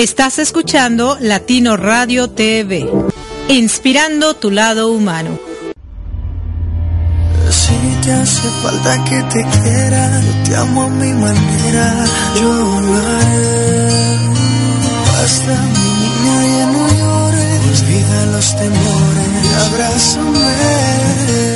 [0.00, 2.90] Estás escuchando Latino Radio TV,
[3.48, 5.38] inspirando tu lado humano.
[7.50, 12.94] Si te hace falta que te quiera, yo te amo a mi manera, yo lo
[12.94, 14.16] haré.
[15.04, 19.28] Basta mi niña y no llores, olvida los temores,
[19.66, 21.49] abrázame.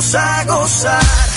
[0.00, 1.29] A gozar.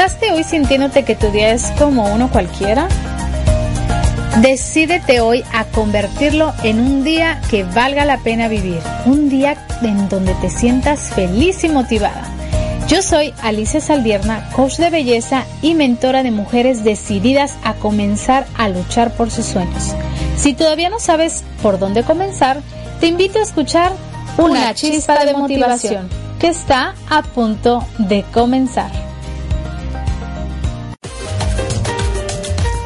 [0.00, 2.88] ¿Despertaste hoy sintiéndote que tu día es como uno cualquiera?
[4.40, 10.08] Decídete hoy a convertirlo en un día que valga la pena vivir, un día en
[10.08, 12.24] donde te sientas feliz y motivada.
[12.88, 18.70] Yo soy Alicia Saldierna, coach de belleza y mentora de mujeres decididas a comenzar a
[18.70, 19.94] luchar por sus sueños.
[20.38, 22.62] Si todavía no sabes por dónde comenzar,
[23.00, 23.92] te invito a escuchar
[24.38, 29.09] una chispa de motivación que está a punto de comenzar.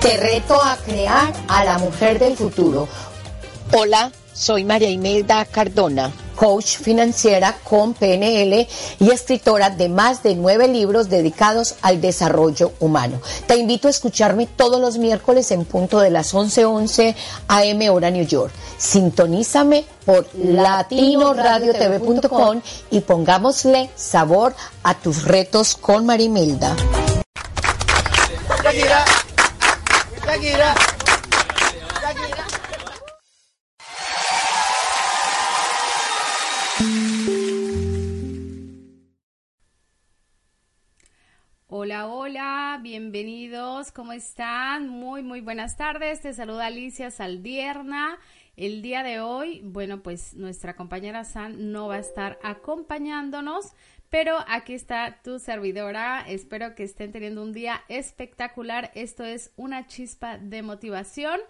[0.04, 2.86] Te reto a crear a la mujer del futuro.
[3.72, 8.68] Hola, soy María Imelda Cardona, coach financiera con PNL
[9.00, 13.18] y escritora de más de nueve libros dedicados al desarrollo humano.
[13.46, 17.16] Te invito a escucharme todos los miércoles en punto de las 11:11 11
[17.48, 18.52] AM hora New York.
[18.76, 26.04] Sintonízame por latinoradiotv.com y pongámosle sabor a tus retos con
[30.36, 30.74] Hola,
[42.08, 44.88] hola, bienvenidos, ¿cómo están?
[44.88, 46.22] Muy, muy buenas tardes.
[46.22, 48.18] Te saluda Alicia Saldierna.
[48.56, 53.74] El día de hoy, bueno, pues nuestra compañera San no va a estar acompañándonos,
[54.14, 56.24] pero aquí está tu servidora.
[56.28, 58.92] Espero que estén teniendo un día espectacular.
[58.94, 61.40] Esto es una chispa de motivación.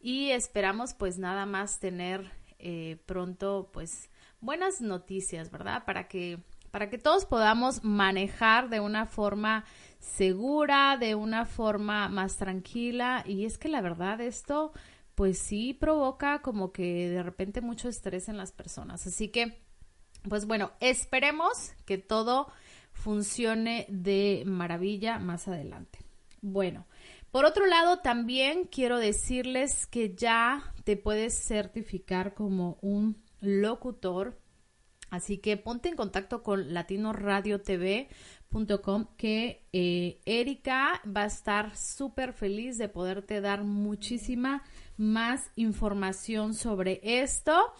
[0.00, 4.08] y esperamos pues nada más tener eh, pronto pues
[4.40, 5.84] buenas noticias, ¿verdad?
[5.84, 6.38] Para que,
[6.70, 9.64] para que todos podamos manejar de una forma
[10.04, 13.24] segura, de una forma más tranquila.
[13.26, 14.72] Y es que la verdad esto,
[15.14, 19.06] pues sí provoca como que de repente mucho estrés en las personas.
[19.06, 19.62] Así que,
[20.28, 22.48] pues bueno, esperemos que todo
[22.92, 25.98] funcione de maravilla más adelante.
[26.40, 26.86] Bueno,
[27.30, 34.38] por otro lado, también quiero decirles que ya te puedes certificar como un locutor.
[35.10, 38.08] Así que ponte en contacto con Latino Radio TV
[39.16, 44.62] que eh, Erika va a estar súper feliz de poderte dar muchísima
[44.96, 47.72] más información sobre esto.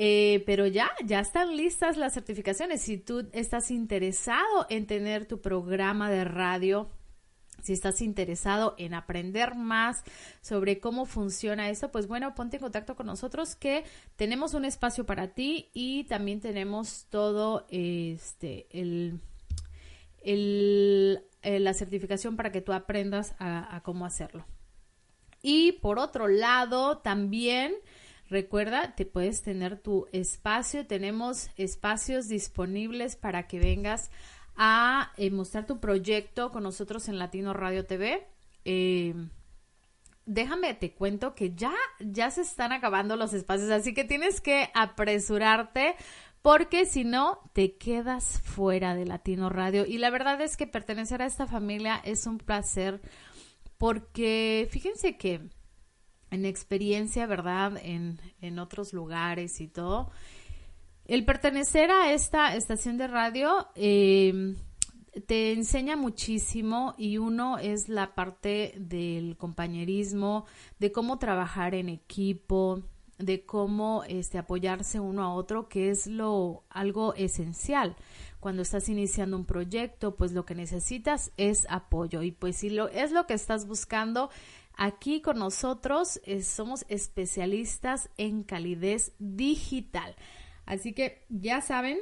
[0.00, 2.82] Eh, pero ya, ya están listas las certificaciones.
[2.82, 6.90] Si tú estás interesado en tener tu programa de radio
[7.62, 10.04] si estás interesado en aprender más
[10.40, 13.84] sobre cómo funciona esto, pues bueno, ponte en contacto con nosotros que
[14.16, 19.20] tenemos un espacio para ti y también tenemos todo este el,
[20.30, 24.44] eh, la certificación para que tú aprendas a, a cómo hacerlo.
[25.42, 27.74] Y por otro lado, también
[28.28, 34.10] recuerda, te puedes tener tu espacio, tenemos espacios disponibles para que vengas
[34.56, 38.26] a eh, mostrar tu proyecto con nosotros en Latino Radio TV.
[38.64, 39.14] Eh,
[40.26, 44.68] déjame, te cuento que ya, ya se están acabando los espacios, así que tienes que
[44.74, 45.94] apresurarte
[46.42, 49.84] porque si no, te quedas fuera de Latino Radio.
[49.86, 53.00] Y la verdad es que pertenecer a esta familia es un placer
[53.76, 55.48] porque fíjense que
[56.30, 57.78] en experiencia, ¿verdad?
[57.82, 60.10] En, en otros lugares y todo,
[61.04, 64.54] el pertenecer a esta estación de radio eh,
[65.26, 70.44] te enseña muchísimo y uno es la parte del compañerismo,
[70.78, 72.82] de cómo trabajar en equipo,
[73.18, 77.96] de cómo este, apoyarse uno a otro, que es lo algo esencial.
[78.40, 82.88] Cuando estás iniciando un proyecto, pues lo que necesitas es apoyo y pues si lo
[82.88, 84.30] es lo que estás buscando,
[84.76, 90.14] aquí con nosotros eh, somos especialistas en calidez digital.
[90.66, 91.98] Así que ya saben,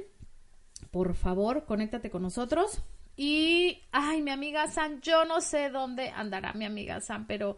[0.90, 2.82] por favor, conéctate con nosotros.
[3.16, 7.56] Y, ay, mi amiga San, yo no sé dónde andará mi amiga San, pero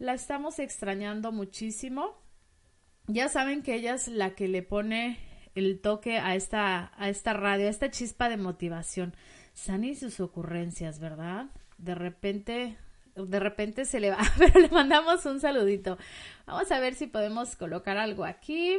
[0.00, 2.16] la estamos extrañando muchísimo.
[3.08, 5.18] Ya saben que ella es la que le pone
[5.54, 9.14] el toque a esta, a esta radio, a esta chispa de motivación.
[9.54, 11.46] San y sus ocurrencias, ¿verdad?
[11.78, 12.76] De repente,
[13.16, 15.96] de repente se le va, pero le mandamos un saludito.
[16.46, 18.76] Vamos a ver si podemos colocar algo aquí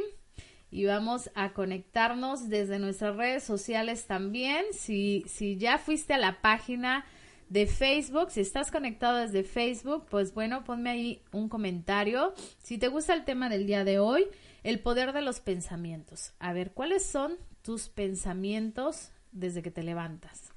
[0.70, 4.64] y vamos a conectarnos desde nuestras redes sociales también.
[4.70, 7.04] Si, si ya fuiste a la página
[7.50, 12.32] de Facebook, si estás conectado desde Facebook, pues bueno, ponme ahí un comentario.
[12.62, 14.24] Si te gusta el tema del día de hoy,
[14.62, 16.32] el poder de los pensamientos.
[16.38, 20.52] A ver, ¿cuáles son tus pensamientos desde que te levantas?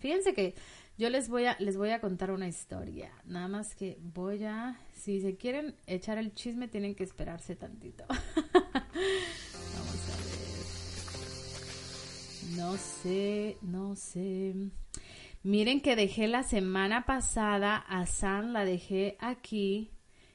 [0.00, 0.56] Fíjense que
[0.96, 3.12] yo les voy a les voy a contar una historia.
[3.24, 8.04] Nada más que voy a si se quieren echar el chisme tienen que esperarse tantito.
[8.34, 10.26] Vamos a ver.
[12.56, 14.56] No sé, no sé.
[15.48, 19.94] Miren que dejé la semana pasada a San, la dejé aquí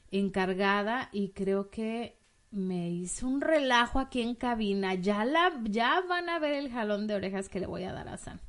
[0.10, 2.18] encargada y creo que
[2.50, 4.96] me hizo un relajo aquí en cabina.
[4.96, 8.08] Ya la, ya van a ver el jalón de orejas que le voy a dar
[8.08, 8.42] a San.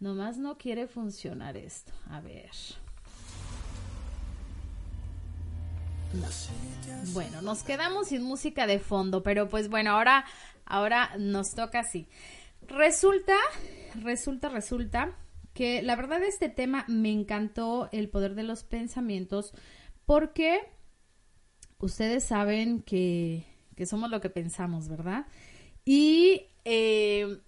[0.00, 1.94] Nomás no quiere funcionar esto.
[2.10, 2.50] A ver.
[7.14, 10.26] Bueno, nos quedamos sin música de fondo, pero pues bueno, ahora,
[10.66, 12.06] ahora nos toca así.
[12.68, 13.38] Resulta,
[13.94, 15.16] resulta, resulta
[15.54, 19.52] que la verdad este tema me encantó el poder de los pensamientos
[20.06, 20.60] porque
[21.78, 23.44] ustedes saben que,
[23.76, 25.26] que somos lo que pensamos, ¿verdad?
[25.84, 27.38] Y eh,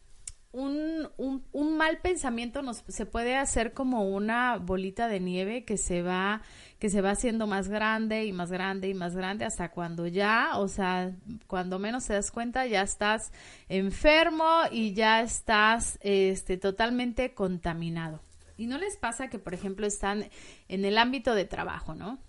[0.54, 5.76] un, un, un, mal pensamiento nos se puede hacer como una bolita de nieve que
[5.76, 6.42] se va
[6.78, 10.52] que se va haciendo más grande y más grande y más grande hasta cuando ya,
[10.58, 11.10] o sea,
[11.48, 13.32] cuando menos te das cuenta ya estás
[13.68, 18.20] enfermo y ya estás este totalmente contaminado.
[18.56, 20.28] Y no les pasa que, por ejemplo, están
[20.68, 22.20] en el ámbito de trabajo, ¿no?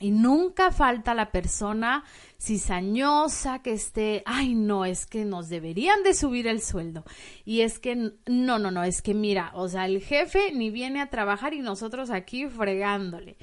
[0.00, 2.04] Y nunca falta la persona
[2.40, 7.04] cizañosa que esté, ay no, es que nos deberían de subir el sueldo.
[7.44, 11.00] Y es que, no, no, no, es que mira, o sea, el jefe ni viene
[11.00, 13.36] a trabajar y nosotros aquí fregándole.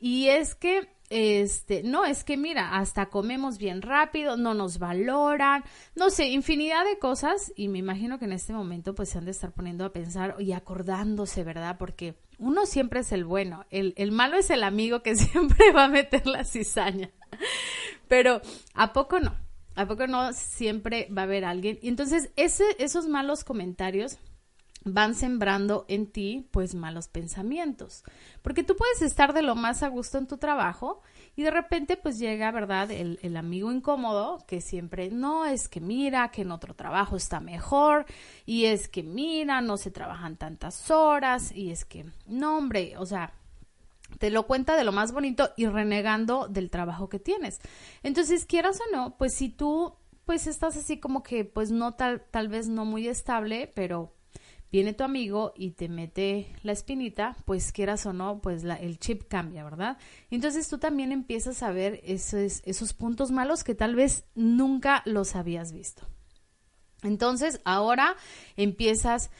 [0.00, 5.64] Y es que este, no, es que mira, hasta comemos bien rápido, no nos valoran,
[5.96, 9.24] no sé, infinidad de cosas y me imagino que en este momento pues se han
[9.24, 11.76] de estar poniendo a pensar y acordándose, ¿verdad?
[11.78, 15.84] Porque uno siempre es el bueno, el, el malo es el amigo que siempre va
[15.84, 17.10] a meter la cizaña,
[18.08, 18.40] pero
[18.74, 19.36] ¿a poco no?
[19.76, 21.78] ¿A poco no siempre va a haber alguien?
[21.80, 24.18] Y entonces esos malos comentarios
[24.84, 28.02] van sembrando en ti pues malos pensamientos.
[28.42, 31.02] Porque tú puedes estar de lo más a gusto en tu trabajo
[31.40, 32.90] y de repente pues llega, ¿verdad?
[32.90, 38.04] El, amigo incómodo que siempre, no, es que mira, que en otro trabajo está mejor
[38.44, 43.06] y es que mira, no se trabajan tantas horas y es que, no, hombre, o
[43.06, 43.32] sea,
[44.18, 47.58] te lo cuenta de lo más bonito y renegando del trabajo que tienes.
[48.02, 49.94] Entonces, quieras o no, pues si tú
[50.26, 54.12] pues estás así como que pues no tal, tal vez no muy estable, pero
[54.72, 58.98] viene tu amigo y te mete la espinita, pues quieras o no, pues la, el
[58.98, 59.98] chip cambia, ¿verdad?
[60.30, 65.36] Entonces tú también empiezas a ver esos, esos puntos malos que tal vez nunca los
[65.36, 66.06] habías visto.
[67.02, 68.16] Entonces ahora
[68.56, 69.30] empiezas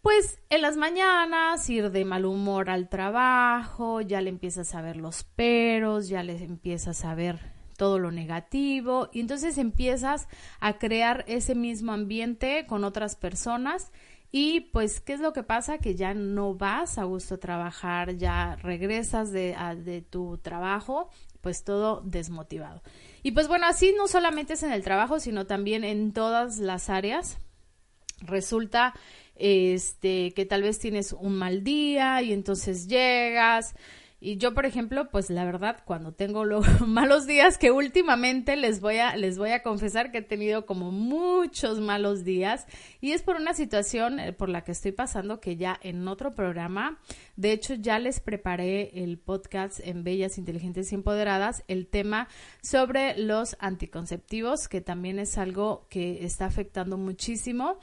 [0.00, 4.96] pues en las mañanas ir de mal humor al trabajo, ya le empiezas a ver
[4.96, 10.28] los peros, ya le empiezas a ver todo lo negativo y entonces empiezas
[10.60, 13.92] a crear ese mismo ambiente con otras personas
[14.30, 15.78] y pues, ¿qué es lo que pasa?
[15.78, 21.08] Que ya no vas a gusto a trabajar, ya regresas de, de tu trabajo,
[21.40, 22.82] pues todo desmotivado.
[23.22, 26.90] Y pues bueno, así no solamente es en el trabajo, sino también en todas las
[26.90, 27.38] áreas.
[28.20, 28.94] Resulta
[29.34, 33.74] este que tal vez tienes un mal día y entonces llegas
[34.20, 38.80] y yo, por ejemplo, pues la verdad, cuando tengo los malos días, que últimamente les
[38.80, 42.66] voy a, les voy a confesar que he tenido como muchos malos días,
[43.00, 46.34] y es por una situación eh, por la que estoy pasando que ya en otro
[46.34, 46.98] programa,
[47.36, 52.26] de hecho ya les preparé el podcast en Bellas, Inteligentes y Empoderadas, el tema
[52.60, 57.78] sobre los anticonceptivos, que también es algo que está afectando muchísimo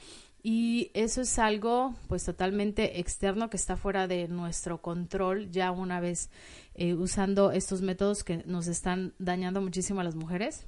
[0.48, 5.98] y eso es algo pues totalmente externo que está fuera de nuestro control ya una
[5.98, 6.30] vez
[6.76, 10.64] eh, usando estos métodos que nos están dañando muchísimo a las mujeres.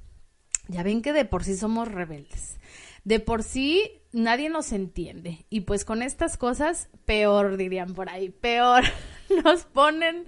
[0.67, 2.57] Ya ven que de por sí somos rebeldes.
[3.05, 5.45] De por sí nadie nos entiende.
[5.49, 8.83] Y pues con estas cosas, peor dirían por ahí, peor.
[9.45, 10.25] Nos ponen,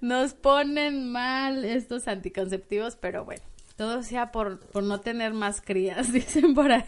[0.00, 3.42] nos ponen mal estos anticonceptivos, pero bueno
[3.76, 6.84] todo sea por, por no tener más crías, dicen por ahí.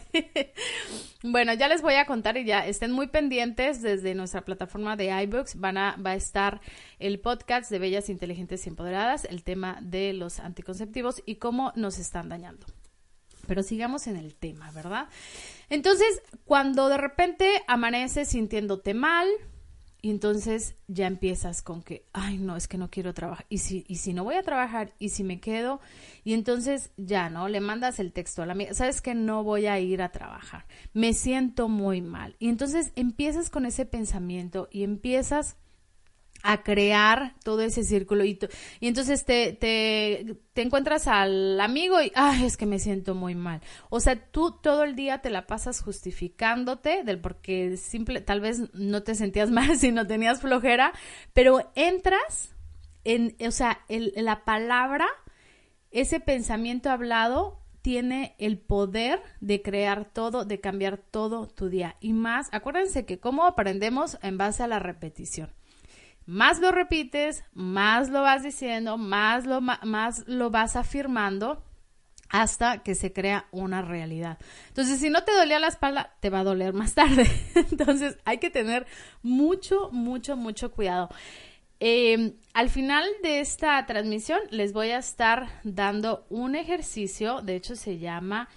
[1.23, 5.11] bueno, ya les voy a contar y ya estén muy pendientes desde nuestra plataforma de
[5.25, 5.61] iBooks.
[5.61, 6.61] Van a, va a estar
[6.99, 11.99] el podcast de Bellas Inteligentes y Empoderadas, el tema de los anticonceptivos y cómo nos
[11.99, 12.67] están dañando.
[13.47, 15.09] Pero sigamos en el tema, ¿verdad?
[15.71, 19.29] Entonces, cuando de repente amaneces sintiéndote mal,
[20.01, 23.47] y entonces ya empiezas con que, ay, no, es que no quiero trabajar.
[23.49, 25.81] Y si, y si no voy a trabajar, y si me quedo,
[26.25, 27.49] y entonces ya, ¿no?
[27.49, 30.67] Le mandas el texto a la amiga, sabes que no voy a ir a trabajar,
[30.93, 32.37] me siento muy mal.
[32.39, 35.57] Y entonces empiezas con ese pensamiento y empiezas
[36.43, 38.39] a crear todo ese círculo y,
[38.81, 43.35] y entonces te, te, te, encuentras al amigo y, ay, es que me siento muy
[43.35, 43.61] mal.
[43.91, 48.73] O sea, tú todo el día te la pasas justificándote del porque simple, tal vez
[48.73, 50.93] no te sentías mal si no tenías flojera,
[51.33, 52.55] pero entras
[53.05, 55.07] en, o sea, la palabra,
[55.91, 61.97] ese pensamiento hablado tiene el poder de crear todo, de cambiar todo tu día.
[62.01, 65.58] Y más, acuérdense que cómo aprendemos en base a la repetición
[66.29, 71.65] más lo repites, más lo vas diciendo, más lo, más lo vas afirmando
[72.29, 74.37] hasta que se crea una realidad.
[74.69, 77.27] Entonces, si no te dolía la espalda, te va a doler más tarde.
[77.55, 78.87] Entonces, hay que tener
[79.23, 81.09] mucho, mucho, mucho cuidado.
[81.81, 87.75] Em, al final de esta transmisión les voy a estar dando un ejercicio, de hecho
[87.75, 88.51] se llama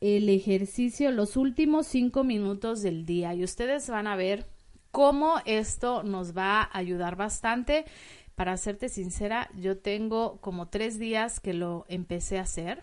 [0.00, 4.46] el ejercicio los últimos cinco minutos del día y ustedes van a ver
[4.94, 7.84] cómo esto nos va a ayudar bastante.
[8.36, 12.80] Para serte sincera, yo tengo como tres días que lo empecé a hacer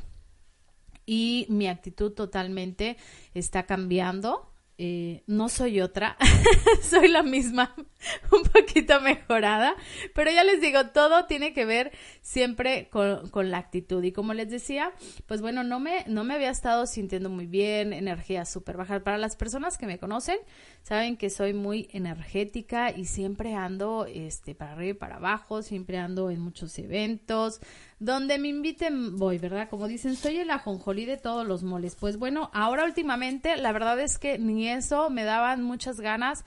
[1.05, 2.97] y mi actitud totalmente
[3.33, 4.50] está cambiando.
[4.83, 6.17] Eh, no soy otra,
[6.81, 7.75] soy la misma,
[8.31, 9.75] un poquito mejorada,
[10.15, 14.03] pero ya les digo, todo tiene que ver siempre con, con, la actitud.
[14.03, 14.91] Y como les decía,
[15.27, 19.03] pues bueno, no me, no me había estado sintiendo muy bien, energía súper baja.
[19.03, 20.39] Para las personas que me conocen,
[20.81, 25.99] saben que soy muy energética y siempre ando este, para arriba y para abajo, siempre
[25.99, 27.61] ando en muchos eventos,
[28.01, 29.69] donde me inviten voy, ¿verdad?
[29.69, 31.95] Como dicen, soy el ajonjolí de todos los moles.
[31.95, 36.43] Pues bueno, ahora últimamente la verdad es que ni eso me daban muchas ganas.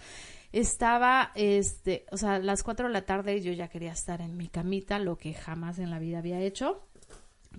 [0.50, 4.48] Estaba, este, o sea, las 4 de la tarde yo ya quería estar en mi
[4.48, 6.82] camita, lo que jamás en la vida había hecho.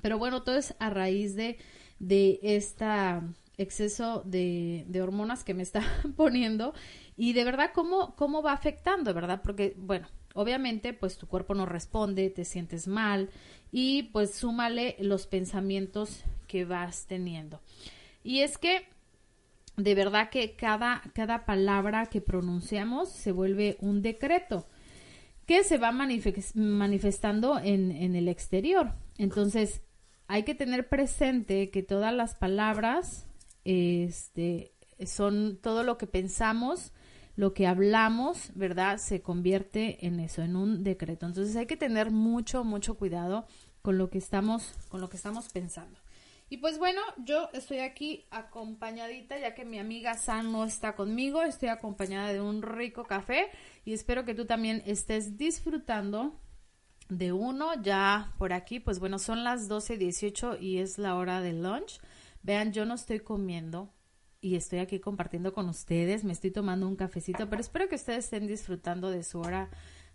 [0.02, 1.58] Pero bueno, todo es a raíz de,
[2.00, 3.24] de esta
[3.58, 5.82] exceso de, de hormonas que me está
[6.18, 6.74] poniendo
[7.16, 9.40] y de verdad cómo, cómo va afectando, ¿verdad?
[9.42, 13.30] Porque, bueno, obviamente pues tu cuerpo no responde, te sientes mal,
[13.78, 17.60] y pues súmale los pensamientos que vas teniendo.
[18.24, 18.88] Y es que
[19.76, 24.66] de verdad que cada, cada palabra que pronunciamos se vuelve un decreto
[25.46, 28.94] que se va manifestando en, en el exterior.
[29.18, 29.82] Entonces,
[30.28, 33.28] hay que tener presente que todas las palabras
[33.66, 34.72] este,
[35.06, 36.94] son todo lo que pensamos,
[37.36, 38.98] lo que hablamos, ¿verdad?
[38.98, 41.26] Se convierte en eso, en un decreto.
[41.26, 43.46] Entonces hay que tener mucho, mucho cuidado
[43.82, 46.00] con lo que estamos, con lo que estamos pensando.
[46.48, 51.42] Y pues bueno, yo estoy aquí acompañadita, ya que mi amiga San no está conmigo,
[51.42, 53.50] estoy acompañada de un rico café
[53.84, 56.40] y espero que tú también estés disfrutando
[57.10, 58.80] de uno ya por aquí.
[58.80, 62.00] Pues bueno, son las 12.18 y es la hora del lunch.
[62.44, 63.92] Vean, yo no estoy comiendo
[64.46, 66.24] y estoy aquí compartiendo con ustedes.
[66.24, 69.70] Me estoy tomando un cafecito, pero espero que ustedes estén disfrutando de su hora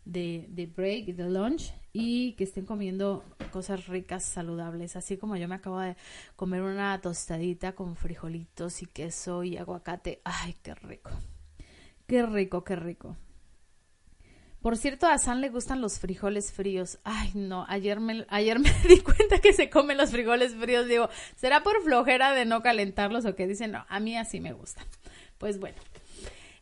[0.05, 5.49] de, de break, de lunch y que estén comiendo cosas ricas, saludables, así como yo
[5.49, 5.97] me acabo de
[6.37, 10.21] comer una tostadita con frijolitos y queso y aguacate.
[10.23, 11.11] Ay, qué rico.
[12.07, 13.17] Qué rico, qué rico.
[14.63, 16.99] Por cierto, a San le gustan los frijoles fríos.
[17.05, 20.87] Ay, no, ayer me, ayer me di cuenta que se comen los frijoles fríos.
[20.87, 23.47] Digo, ¿será por flojera de no calentarlos o qué?
[23.47, 24.85] Dicen, no, a mí así me gustan.
[25.39, 25.79] Pues bueno.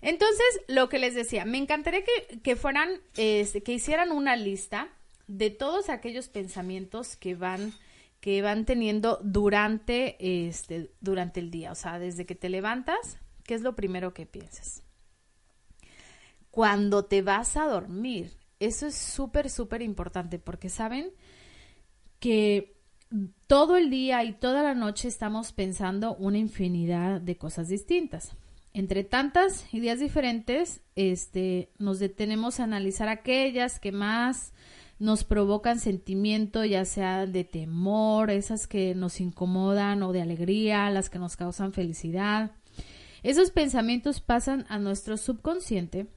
[0.00, 4.88] Entonces, lo que les decía, me encantaría que, que fueran, este, que hicieran una lista
[5.26, 7.72] de todos aquellos pensamientos que van
[8.20, 10.16] que van teniendo durante
[10.48, 14.26] este durante el día, o sea, desde que te levantas, ¿qué es lo primero que
[14.26, 14.82] piensas?
[16.50, 18.36] Cuando te vas a dormir.
[18.60, 21.10] Eso es súper, súper importante porque saben
[22.18, 22.76] que
[23.46, 28.36] todo el día y toda la noche estamos pensando una infinidad de cosas distintas.
[28.74, 34.52] Entre tantas ideas diferentes, este, nos detenemos a analizar aquellas que más
[34.98, 41.08] nos provocan sentimiento, ya sea de temor, esas que nos incomodan o de alegría, las
[41.08, 42.52] que nos causan felicidad.
[43.22, 46.08] Esos pensamientos pasan a nuestro subconsciente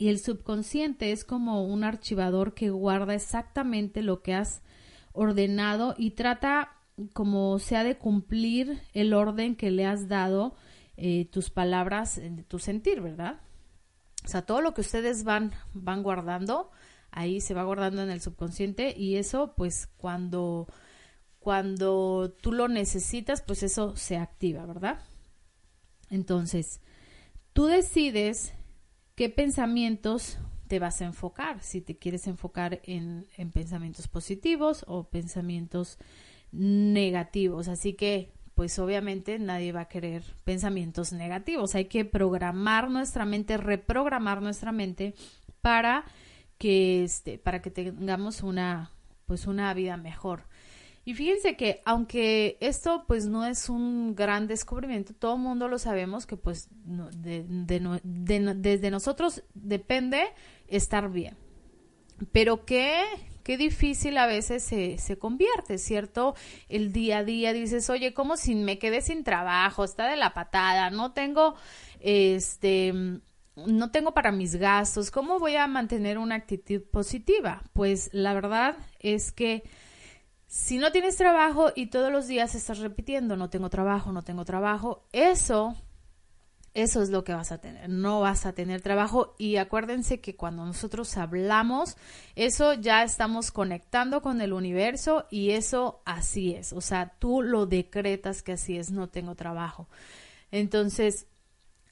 [0.00, 4.62] y el subconsciente es como un archivador que guarda exactamente lo que has
[5.12, 6.72] ordenado y trata
[7.12, 10.54] como sea de cumplir el orden que le has dado
[10.96, 13.40] eh, tus palabras, tu sentir, ¿verdad?
[14.24, 16.70] O sea, todo lo que ustedes van, van guardando,
[17.10, 20.66] ahí se va guardando en el subconsciente y eso, pues cuando,
[21.40, 25.02] cuando tú lo necesitas, pues eso se activa, ¿verdad?
[26.08, 26.80] Entonces,
[27.52, 28.54] tú decides
[29.20, 35.98] qué pensamientos te vas a enfocar, si te quieres enfocar en, pensamientos positivos o pensamientos
[36.52, 37.68] negativos.
[37.68, 41.74] Así que, pues obviamente nadie va a querer pensamientos negativos.
[41.74, 45.12] Hay que programar nuestra mente, reprogramar nuestra mente
[45.60, 46.06] para
[46.56, 48.90] que, este, para que tengamos una,
[49.26, 50.44] pues una vida mejor.
[51.04, 55.78] Y fíjense que aunque esto pues no es un gran descubrimiento, todo el mundo lo
[55.78, 57.44] sabemos que pues de,
[58.04, 60.22] desde nosotros depende
[60.68, 61.36] estar bien.
[62.32, 63.02] Pero qué,
[63.42, 66.34] qué difícil a veces se, se convierte, ¿cierto?
[66.68, 70.34] El día a día dices, oye, como si me quedé sin trabajo, está de la
[70.34, 71.54] patada, no tengo,
[72.00, 72.92] este,
[73.56, 77.62] no tengo para mis gastos, ¿cómo voy a mantener una actitud positiva?
[77.72, 79.62] Pues la verdad es que
[80.50, 84.44] si no tienes trabajo y todos los días estás repitiendo, no tengo trabajo, no tengo
[84.44, 85.76] trabajo, eso,
[86.74, 87.88] eso es lo que vas a tener.
[87.88, 91.96] No vas a tener trabajo y acuérdense que cuando nosotros hablamos,
[92.34, 96.72] eso ya estamos conectando con el universo y eso así es.
[96.72, 99.88] O sea, tú lo decretas que así es, no tengo trabajo.
[100.50, 101.28] Entonces,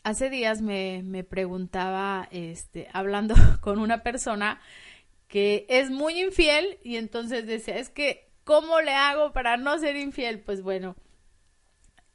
[0.03, 4.61] hace días me, me preguntaba, este, hablando con una persona
[5.29, 9.95] que es muy infiel y entonces decía, es que ¿Cómo le hago para no ser
[9.97, 10.41] infiel?
[10.41, 10.97] Pues bueno,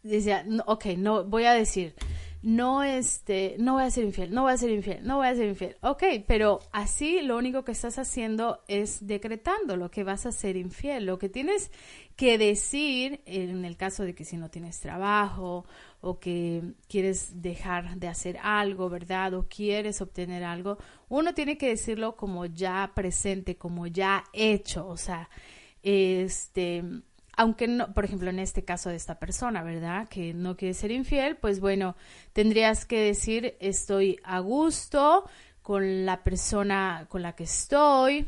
[0.02, 1.94] decía, ok, no, voy a decir,
[2.42, 5.36] no, este, no voy a ser infiel, no voy a ser infiel, no voy a
[5.36, 5.78] ser infiel.
[5.82, 10.58] Ok, pero así lo único que estás haciendo es decretando lo que vas a ser
[10.58, 11.06] infiel.
[11.06, 11.70] Lo que tienes
[12.16, 15.66] que decir en el caso de que si no tienes trabajo
[16.02, 19.36] o que quieres dejar de hacer algo, ¿verdad?
[19.36, 24.98] O quieres obtener algo, uno tiene que decirlo como ya presente, como ya hecho, o
[24.98, 25.30] sea,
[25.84, 26.84] este,
[27.36, 30.08] aunque no, por ejemplo, en este caso de esta persona, ¿verdad?
[30.08, 31.96] Que no quiere ser infiel, pues bueno,
[32.32, 35.30] tendrías que decir estoy a gusto
[35.62, 38.28] con la persona con la que estoy,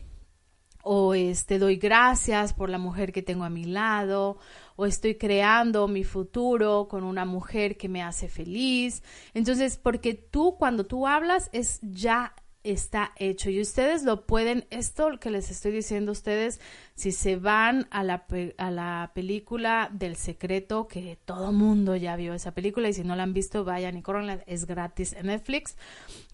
[0.88, 4.38] o este doy gracias por la mujer que tengo a mi lado,
[4.76, 9.02] o estoy creando mi futuro con una mujer que me hace feliz.
[9.34, 15.20] Entonces, porque tú cuando tú hablas es ya está hecho y ustedes lo pueden, esto
[15.20, 16.60] que les estoy diciendo a ustedes,
[16.96, 18.26] si se van a la,
[18.58, 23.16] a la película del secreto, que todo mundo ya vio esa película y si no
[23.16, 25.78] la han visto, vayan y corran, es gratis en Netflix,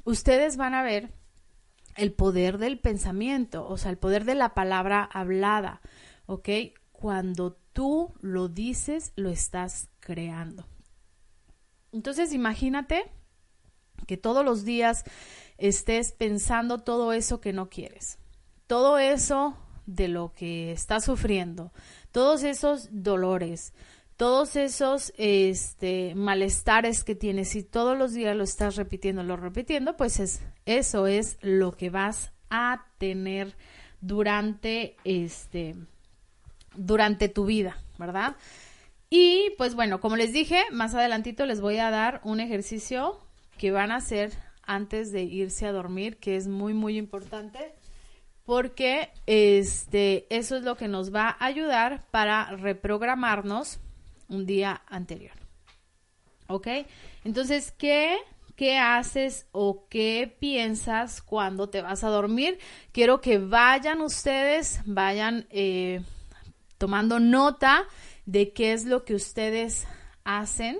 [0.05, 1.09] ustedes van a ver
[1.97, 5.81] el poder del pensamiento, o sea, el poder de la palabra hablada,
[6.25, 6.49] ¿ok?
[6.91, 10.65] Cuando tú lo dices, lo estás creando.
[11.91, 13.11] Entonces, imagínate
[14.07, 15.03] que todos los días
[15.57, 18.17] estés pensando todo eso que no quieres,
[18.67, 21.71] todo eso de lo que estás sufriendo,
[22.11, 23.73] todos esos dolores,
[24.17, 29.97] todos esos este, malestares que tienes y todos los días lo estás repitiendo, lo repitiendo,
[29.97, 33.55] pues es, eso es lo que vas a tener
[34.01, 35.75] durante este
[36.75, 38.35] durante tu vida, ¿verdad?
[39.09, 43.19] Y pues bueno, como les dije, más adelantito les voy a dar un ejercicio
[43.57, 44.31] que van a hacer
[44.63, 47.73] antes de irse a dormir, que es muy, muy importante
[48.45, 53.79] porque este, eso es lo que nos va a ayudar para reprogramarnos
[54.27, 55.35] un día anterior.
[56.47, 56.67] ¿Ok?
[57.23, 58.17] Entonces, ¿qué,
[58.55, 62.59] qué haces o qué piensas cuando te vas a dormir?
[62.91, 66.01] Quiero que vayan ustedes, vayan eh,
[66.77, 67.85] tomando nota
[68.25, 69.87] de qué es lo que ustedes
[70.23, 70.79] hacen.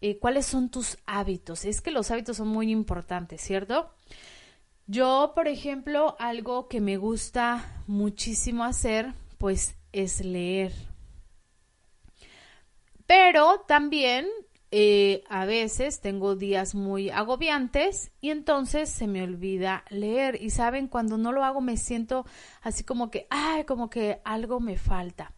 [0.00, 1.64] Eh, ¿Cuáles son tus hábitos?
[1.64, 3.90] Es que los hábitos son muy importantes, ¿cierto?
[4.86, 10.72] Yo, por ejemplo, algo que me gusta muchísimo hacer, pues es leer.
[13.06, 14.26] Pero también
[14.70, 20.40] eh, a veces tengo días muy agobiantes y entonces se me olvida leer.
[20.42, 22.26] Y saben, cuando no lo hago me siento
[22.62, 25.35] así como que, ay, como que algo me falta.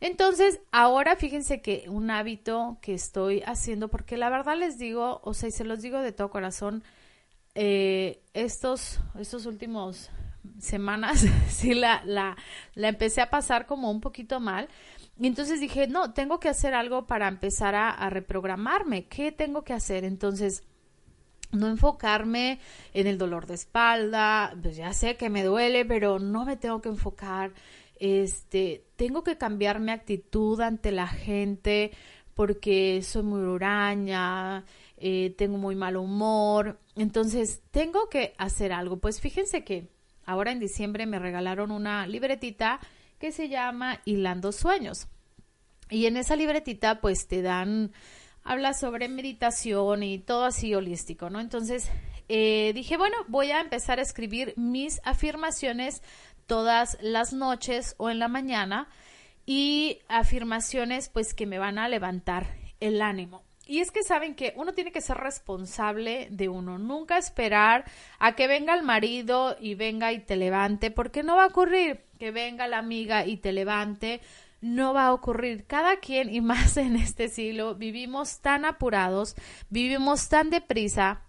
[0.00, 5.34] Entonces, ahora fíjense que un hábito que estoy haciendo, porque la verdad les digo, o
[5.34, 6.84] sea, y se los digo de todo corazón,
[7.54, 10.10] eh, estos, estos últimos
[10.60, 12.36] semanas sí la, la,
[12.74, 14.68] la empecé a pasar como un poquito mal.
[15.18, 19.06] Y entonces dije, no, tengo que hacer algo para empezar a, a reprogramarme.
[19.06, 20.04] ¿Qué tengo que hacer?
[20.04, 20.62] Entonces,
[21.50, 22.60] no enfocarme
[22.94, 26.80] en el dolor de espalda, pues ya sé que me duele, pero no me tengo
[26.80, 27.52] que enfocar.
[27.98, 31.92] Este, tengo que cambiar mi actitud ante la gente
[32.34, 34.64] porque soy muy huraña,
[34.96, 38.96] eh, tengo muy mal humor, entonces tengo que hacer algo.
[38.98, 39.88] Pues fíjense que
[40.26, 42.80] ahora en diciembre me regalaron una libretita
[43.20, 45.06] que se llama Hilando Sueños.
[45.90, 47.92] Y en esa libretita pues te dan,
[48.42, 51.38] habla sobre meditación y todo así holístico, ¿no?
[51.38, 51.88] Entonces
[52.28, 56.02] eh, dije, bueno, voy a empezar a escribir mis afirmaciones
[56.48, 58.88] todas las noches o en la mañana
[59.46, 62.48] y afirmaciones pues que me van a levantar
[62.80, 63.44] el ánimo.
[63.68, 67.84] Y es que saben que uno tiene que ser responsable de uno, nunca esperar
[68.18, 72.00] a que venga el marido y venga y te levante, porque no va a ocurrir
[72.18, 74.22] que venga la amiga y te levante,
[74.62, 75.66] no va a ocurrir.
[75.66, 79.36] Cada quien, y más en este siglo, vivimos tan apurados,
[79.68, 81.20] vivimos tan deprisa,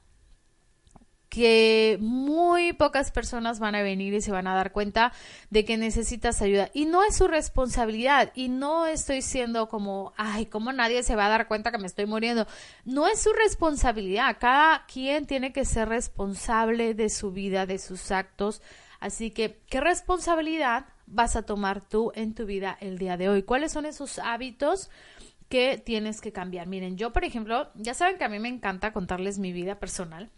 [1.29, 5.13] que muy pocas personas van a venir y se van a dar cuenta
[5.51, 6.71] de que necesitas ayuda.
[6.73, 8.31] Y no es su responsabilidad.
[8.33, 11.87] Y no estoy siendo como, ay, ¿cómo nadie se va a dar cuenta que me
[11.87, 12.47] estoy muriendo?
[12.83, 14.37] No es su responsabilidad.
[14.39, 18.61] Cada quien tiene que ser responsable de su vida, de sus actos.
[18.99, 23.43] Así que, ¿qué responsabilidad vas a tomar tú en tu vida el día de hoy?
[23.43, 24.89] ¿Cuáles son esos hábitos?
[25.49, 26.67] que tienes que cambiar.
[26.67, 30.29] Miren, yo, por ejemplo, ya saben que a mí me encanta contarles mi vida personal.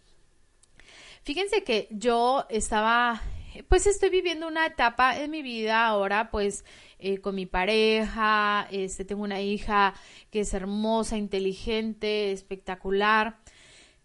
[1.24, 3.22] Fíjense que yo estaba,
[3.68, 6.64] pues estoy viviendo una etapa en mi vida ahora, pues
[6.98, 9.94] eh, con mi pareja, este, tengo una hija
[10.32, 13.38] que es hermosa, inteligente, espectacular.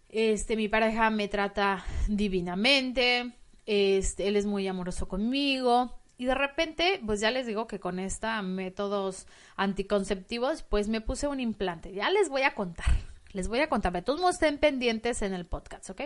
[0.08, 3.32] Este, mi pareja me trata divinamente,
[3.66, 5.98] este, él es muy amoroso conmigo.
[6.18, 9.26] Y de repente, pues ya les digo que con esta métodos
[9.56, 11.92] anticonceptivos, pues me puse un implante.
[11.92, 12.90] Ya les voy a contar.
[13.32, 14.02] Les voy a contar.
[14.02, 16.02] Todos estén pendientes en el podcast, ¿ok?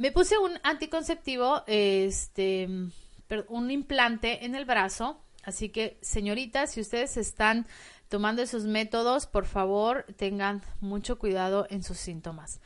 [0.00, 2.66] Me puse un anticonceptivo, este,
[3.48, 5.20] un implante en el brazo.
[5.42, 7.66] Así que, señoritas, si ustedes están
[8.08, 12.62] tomando esos métodos, por favor, tengan mucho cuidado en sus síntomas.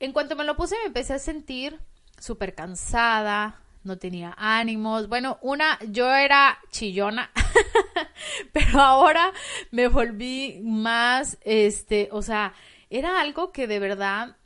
[0.00, 1.78] En cuanto me lo puse, me empecé a sentir
[2.18, 5.08] súper cansada, no tenía ánimos.
[5.08, 7.30] Bueno, una, yo era chillona,
[8.52, 9.30] pero ahora
[9.70, 12.54] me volví más, este, o sea,
[12.90, 14.36] era algo que de verdad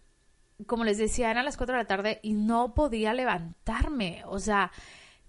[0.64, 4.22] como les decía, eran las 4 de la tarde y no podía levantarme.
[4.26, 4.72] O sea,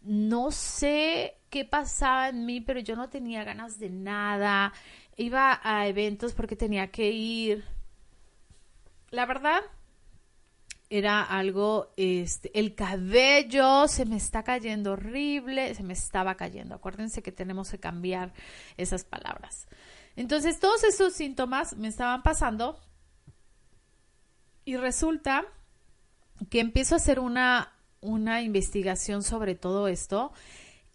[0.01, 4.73] no sé qué pasaba en mí, pero yo no tenía ganas de nada.
[5.17, 7.65] Iba a eventos porque tenía que ir.
[9.09, 9.61] La verdad,
[10.89, 16.75] era algo, este, el cabello se me está cayendo horrible, se me estaba cayendo.
[16.75, 18.33] Acuérdense que tenemos que cambiar
[18.77, 19.67] esas palabras.
[20.15, 22.79] Entonces, todos esos síntomas me estaban pasando
[24.67, 25.45] y resulta
[26.49, 30.33] que empiezo a hacer una, una investigación sobre todo esto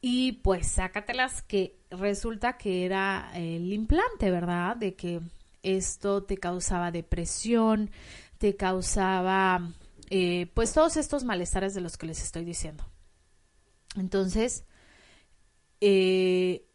[0.03, 4.77] y pues sácatelas que resulta que era el implante, ¿verdad?
[4.77, 5.23] De que
[5.63, 7.91] esto te causaba depresión,
[8.37, 9.73] te causaba
[10.11, 12.85] eh, pues todos estos malestares de los que les estoy diciendo.
[13.97, 14.67] Entonces,
[15.81, 16.67] eh,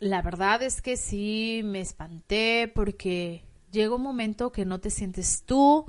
[0.00, 5.44] la verdad es que sí me espanté porque llega un momento que no te sientes
[5.46, 5.86] tú,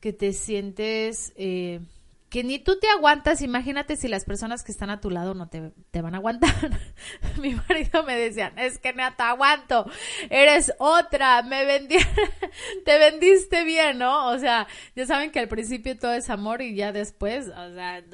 [0.00, 1.80] que te sientes eh,
[2.28, 5.48] que ni tú te aguantas, imagínate si las personas que están a tu lado no
[5.48, 6.52] te, te van a aguantar.
[7.40, 9.86] Mi marido me decía, es que no te aguanto,
[10.28, 11.96] eres otra, me vendí,
[12.84, 14.28] te vendiste bien, ¿no?
[14.28, 18.04] O sea, ya saben que al principio todo es amor y ya después, o sea,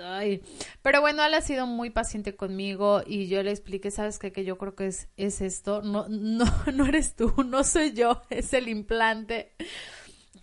[0.83, 4.31] pero bueno, él ha sido muy paciente conmigo y yo le expliqué, ¿sabes qué?
[4.31, 8.23] Que yo creo que es, es esto, no, no, no eres tú, no soy yo,
[8.31, 9.55] es el implante.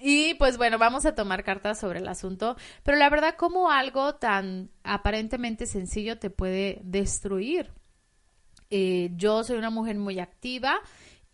[0.02, 4.16] Y pues bueno, vamos a tomar cartas sobre el asunto, pero la verdad, como algo
[4.16, 7.72] tan aparentemente sencillo te puede destruir.
[8.72, 10.80] Eh, yo soy una mujer muy activa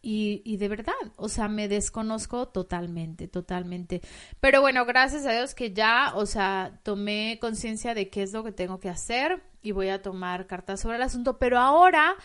[0.01, 4.01] y, y, de verdad, o sea, me desconozco totalmente, totalmente.
[4.39, 8.43] Pero bueno, gracias a Dios que ya, o sea, tomé conciencia de qué es lo
[8.43, 12.15] que tengo que hacer y voy a tomar cartas sobre el asunto, pero ahora,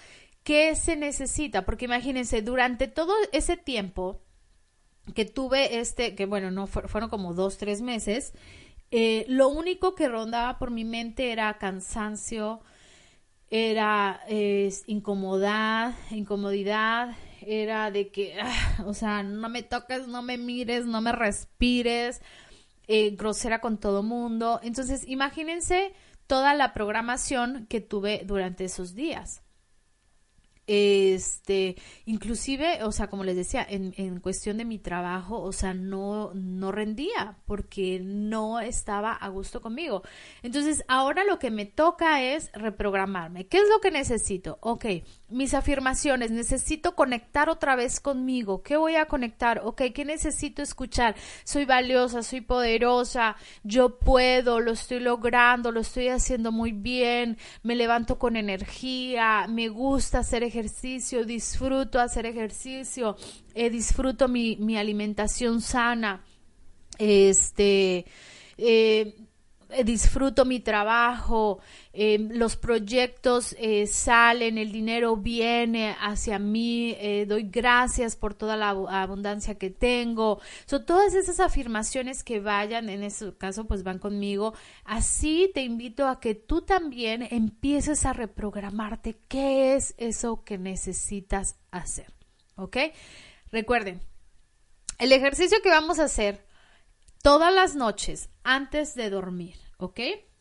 [0.44, 1.64] ¿qué se necesita?
[1.64, 4.22] Porque imagínense, durante todo ese tiempo,
[5.14, 8.32] que tuve este, que bueno, no fueron como dos, tres meses,
[8.90, 12.60] eh, lo único que rondaba por mi mente era cansancio,
[13.50, 14.20] era
[14.86, 21.00] incomodidad, incomodidad, era de que, ah, o sea, no me toques, no me mires, no
[21.00, 22.22] me respires,
[22.88, 24.60] eh, grosera con todo mundo.
[24.62, 25.92] Entonces, imagínense
[26.26, 29.41] toda la programación que tuve durante esos días.
[30.68, 31.75] Este,
[32.07, 36.33] inclusive, o sea, como les decía, en, en, cuestión de mi trabajo, o sea, no,
[36.35, 40.03] no rendía porque no estaba a gusto conmigo.
[40.42, 43.48] Entonces, ahora lo que me toca es reprogramarme.
[43.48, 44.59] ¿Qué es lo que necesito?
[44.61, 44.87] Ok,
[45.29, 48.62] mis afirmaciones, necesito conectar otra vez conmigo.
[48.62, 49.62] ¿Qué voy a conectar?
[49.64, 51.16] Ok, ¿qué necesito escuchar?
[51.42, 57.75] Soy valiosa, soy poderosa, yo puedo, lo estoy logrando, lo estoy haciendo muy bien, me
[57.75, 60.51] levanto con energía, me gusta hacer ejercicio,
[61.24, 63.16] disfruto hacer ejercicio,
[63.54, 66.24] eh, disfruto mi, mi, alimentación sana,
[66.98, 68.04] este,
[68.58, 69.14] eh,
[69.85, 71.61] disfruto mi trabajo,
[71.92, 73.56] eh, los proyectos
[73.87, 80.40] salen, el dinero viene hacia mí, doy gracias por toda la abundancia que tengo.
[80.66, 84.54] Son todas esas afirmaciones que vayan, en ese caso, pues van conmigo.
[84.85, 91.56] Así te invito a que tú también empieces a reprogramarte qué es eso que necesitas
[91.70, 92.12] hacer.
[92.56, 92.76] ¿Ok?
[93.50, 94.00] Recuerden,
[94.98, 96.44] el ejercicio que vamos a hacer
[97.22, 100.00] todas las noches antes de dormir, ¿ok?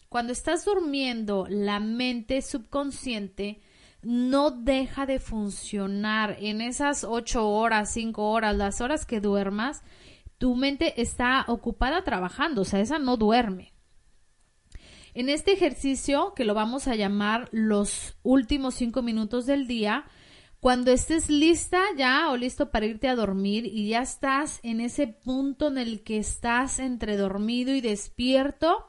[0.10, 3.62] Cuando estás durmiendo, la mente subconsciente
[4.02, 9.84] no deja de funcionar en esas ocho horas, cinco horas, las horas que duermas,
[10.40, 13.74] tu mente está ocupada trabajando, o sea, esa no duerme.
[15.14, 20.06] En este ejercicio, que lo vamos a llamar los últimos cinco minutos del día,
[20.62, 25.08] cuando estés lista ya o listo para irte a dormir y ya estás en ese
[25.08, 28.86] punto en el que estás entre dormido y despierto,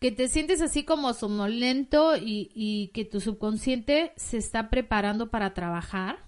[0.00, 5.54] que te sientes así como somnolento y, y que tu subconsciente se está preparando para
[5.54, 6.18] trabajar,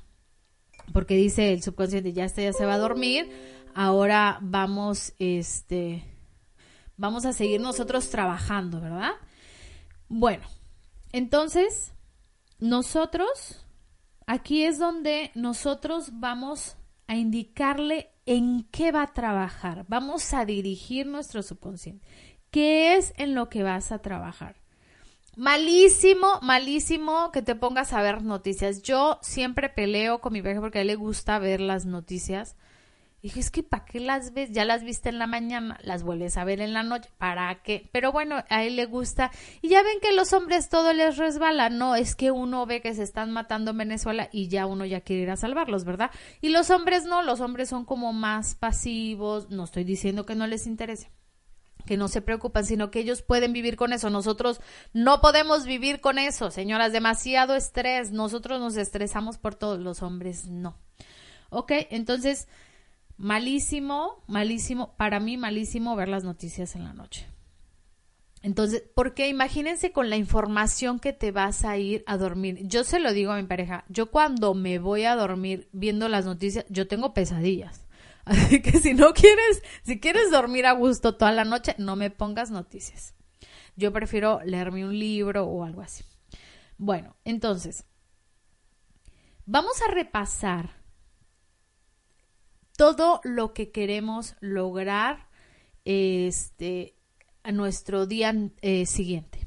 [0.95, 3.31] porque dice el subconsciente, ya está, ya se va a dormir,
[3.75, 6.03] ahora vamos, este,
[6.97, 9.13] vamos a seguir nosotros trabajando, ¿verdad?
[10.09, 10.47] Bueno,
[11.13, 11.93] entonces,
[12.61, 13.67] nosotros
[14.33, 16.77] Aquí es donde nosotros vamos
[17.09, 19.85] a indicarle en qué va a trabajar.
[19.89, 22.07] Vamos a dirigir nuestro subconsciente.
[22.53, 24.55] ¿Qué es en lo que vas a trabajar?
[25.37, 28.83] Malísimo, malísimo que te pongas a ver noticias.
[28.83, 32.55] Yo siempre peleo con mi pareja porque a él le gusta ver las noticias
[33.23, 34.51] dije, es que ¿para qué las ves?
[34.53, 37.89] Ya las viste en la mañana, las vuelves a ver en la noche, ¿para qué?
[37.93, 39.31] Pero bueno, a él le gusta.
[39.63, 42.95] Y ya ven que los hombres todo les resbala, no, es que uno ve que
[42.95, 46.11] se están matando en Venezuela y ya uno ya quiere ir a salvarlos, ¿verdad?
[46.41, 50.47] Y los hombres no, los hombres son como más pasivos, no estoy diciendo que no
[50.47, 51.11] les interese
[51.87, 54.11] que no se preocupan, sino que ellos pueden vivir con eso.
[54.11, 54.61] Nosotros
[54.93, 58.13] no podemos vivir con eso, señoras, demasiado estrés.
[58.13, 60.77] Nosotros nos estresamos por todos, los hombres no.
[61.51, 62.47] Ok, entonces
[63.21, 67.27] malísimo, malísimo, para mí malísimo ver las noticias en la noche.
[68.43, 72.61] Entonces, porque imagínense con la información que te vas a ir a dormir.
[72.63, 76.25] Yo se lo digo a mi pareja, yo cuando me voy a dormir viendo las
[76.25, 77.87] noticias, yo tengo pesadillas.
[78.25, 82.11] Así que si no quieres, si quieres dormir a gusto toda la noche, no me
[82.11, 83.15] pongas noticias.
[83.77, 86.05] Yo prefiero leerme un libro o algo así.
[86.77, 87.85] Bueno, entonces,
[89.47, 90.80] vamos a repasar
[92.81, 95.29] todo lo que queremos lograr
[95.85, 96.97] este,
[97.43, 99.47] a nuestro día eh, siguiente.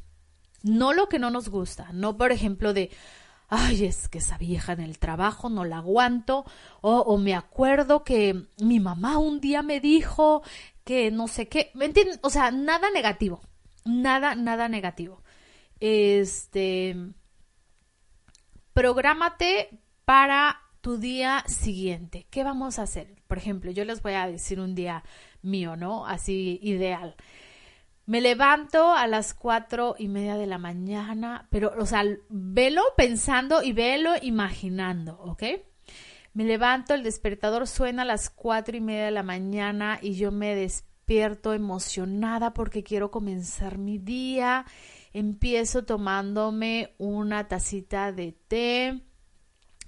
[0.62, 2.92] No lo que no nos gusta, no por ejemplo de,
[3.50, 6.46] ay, es que esa vieja en el trabajo no la aguanto,
[6.82, 10.44] o, me acuerdo que mi mamá un día me dijo
[10.84, 12.20] que no sé qué, ¿me entienden?
[12.22, 13.42] O sea, nada negativo.
[13.84, 15.24] nada, nada negativo.
[15.80, 16.96] Este,
[18.76, 22.28] prográmate para tu día siguiente.
[22.30, 23.16] ¿Qué vamos a hacer?
[23.28, 25.06] Por ejemplo, yo les voy a decir un día
[25.42, 26.06] mío, ¿no?
[26.06, 27.16] Así ideal.
[28.06, 33.64] Me levanto a las cuatro y media de la mañana, pero, o sea, velo pensando
[33.64, 35.44] y velo imaginando, ¿ok?
[36.34, 40.34] Me levanto, el despertador suena a las cuatro y media de la mañana y yo
[40.34, 44.66] me despierto emocionada porque quiero comenzar mi día.
[45.14, 49.02] Empiezo tomándome una tacita de té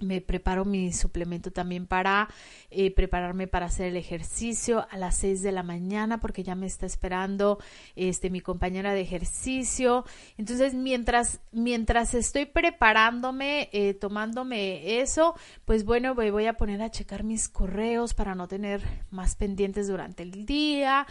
[0.00, 2.28] me preparo mi suplemento también para
[2.70, 6.66] eh, prepararme para hacer el ejercicio a las 6 de la mañana porque ya me
[6.66, 7.58] está esperando
[7.94, 10.04] este mi compañera de ejercicio
[10.36, 16.90] entonces mientras mientras estoy preparándome eh, tomándome eso pues bueno me voy a poner a
[16.90, 21.06] checar mis correos para no tener más pendientes durante el día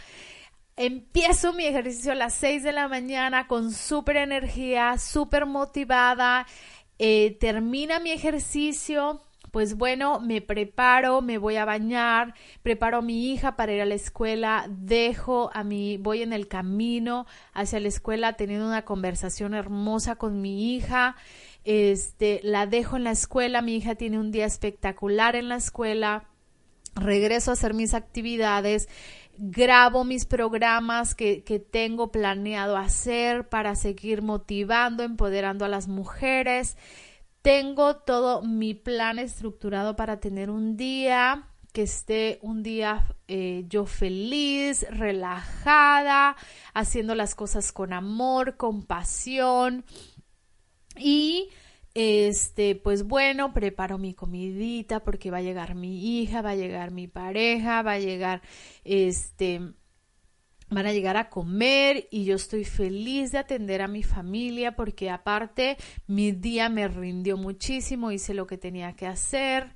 [0.78, 6.46] Empiezo mi ejercicio a las 6 de la mañana con súper energía, súper motivada.
[6.98, 13.32] Eh, termina mi ejercicio, pues bueno, me preparo, me voy a bañar, preparo a mi
[13.32, 17.88] hija para ir a la escuela, dejo a mi, voy en el camino hacia la
[17.88, 21.16] escuela teniendo una conversación hermosa con mi hija,
[21.64, 26.24] este, la dejo en la escuela, mi hija tiene un día espectacular en la escuela,
[26.94, 28.88] regreso a hacer mis actividades,
[29.38, 36.76] grabo mis programas que, que, tengo planeado hacer para seguir motivando, empoderando a las mujeres.
[37.42, 43.84] Tengo todo mi plan estructurado para tener un día que esté un día eh, yo
[43.84, 46.34] feliz, relajada,
[46.72, 49.84] haciendo las cosas con amor, con pasión
[50.96, 51.50] y
[51.98, 56.90] este, pues bueno, preparo mi comidita porque va a llegar mi hija, va a llegar
[56.90, 58.42] mi pareja, va a llegar,
[58.84, 59.62] este,
[60.68, 65.08] van a llegar a comer y yo estoy feliz de atender a mi familia porque
[65.08, 69.74] aparte mi día me rindió muchísimo, hice lo que tenía que hacer,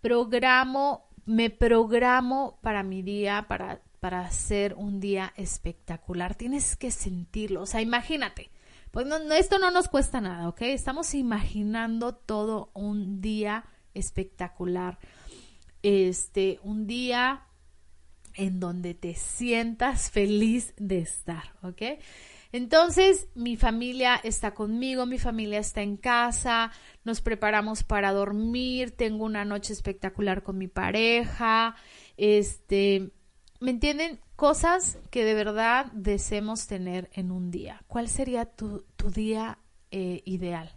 [0.00, 6.34] programo, me programo para mi día, para, para hacer un día espectacular.
[6.34, 8.50] Tienes que sentirlo, o sea, imagínate
[8.92, 10.62] pues no, esto no nos cuesta nada, ¿ok?
[10.62, 14.98] Estamos imaginando todo un día espectacular.
[15.82, 17.46] Este, un día
[18.34, 21.82] en donde te sientas feliz de estar, ¿ok?
[22.52, 26.70] Entonces, mi familia está conmigo, mi familia está en casa,
[27.02, 31.76] nos preparamos para dormir, tengo una noche espectacular con mi pareja,
[32.18, 33.10] este,
[33.62, 34.20] ¿me entienden?
[34.42, 37.84] cosas que de verdad deseemos tener en un día.
[37.86, 39.60] ¿Cuál sería tu, día
[39.92, 40.74] eh, ideal?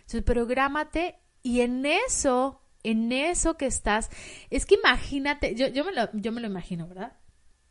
[0.00, 4.10] Entonces, prográmate y en eso, en eso que estás,
[4.50, 7.14] es que imagínate, yo, yo, me lo, yo me lo imagino, ¿verdad?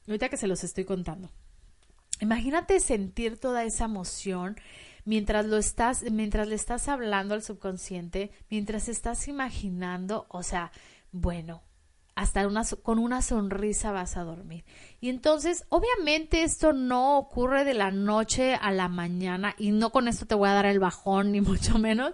[0.08, 1.30] Ahorita que se los estoy contando.
[2.21, 4.56] Imagínate sentir toda esa emoción
[5.04, 10.71] mientras lo estás, mientras le estás hablando al subconsciente, mientras estás imaginando, o sea,
[11.12, 11.62] bueno,
[12.15, 14.63] hasta una, con una sonrisa vas a dormir.
[15.01, 20.08] Y entonces, obviamente esto no ocurre de la noche a la mañana y no con
[20.08, 22.13] esto te voy a dar el bajón ni mucho menos.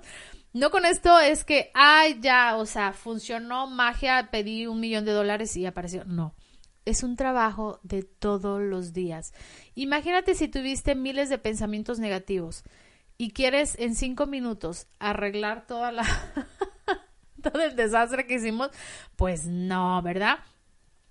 [0.53, 5.13] No con esto es que, ay, ya, o sea, funcionó magia, pedí un millón de
[5.13, 6.03] dólares y apareció.
[6.03, 6.35] No,
[6.83, 9.33] es un trabajo de todos los días.
[9.75, 12.63] Imagínate si tuviste miles de pensamientos negativos
[13.17, 16.03] y quieres en cinco minutos arreglar toda la...
[17.41, 18.69] todo el desastre que hicimos,
[19.15, 20.39] pues no, ¿verdad?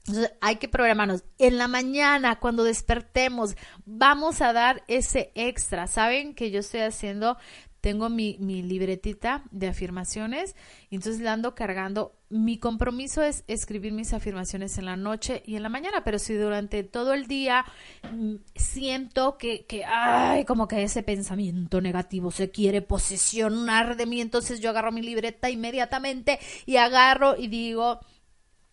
[0.07, 1.25] Entonces hay que programarnos.
[1.39, 5.87] En la mañana, cuando despertemos, vamos a dar ese extra.
[5.87, 7.37] Saben que yo estoy haciendo,
[7.81, 10.55] tengo mi, mi libretita de afirmaciones,
[10.91, 12.15] y entonces la ando cargando.
[12.29, 16.35] Mi compromiso es escribir mis afirmaciones en la noche y en la mañana, pero si
[16.35, 17.65] durante todo el día
[18.13, 24.21] mm, siento que, que, ay, como que ese pensamiento negativo se quiere posesionar de mí,
[24.21, 28.01] entonces yo agarro mi libreta inmediatamente y agarro y digo,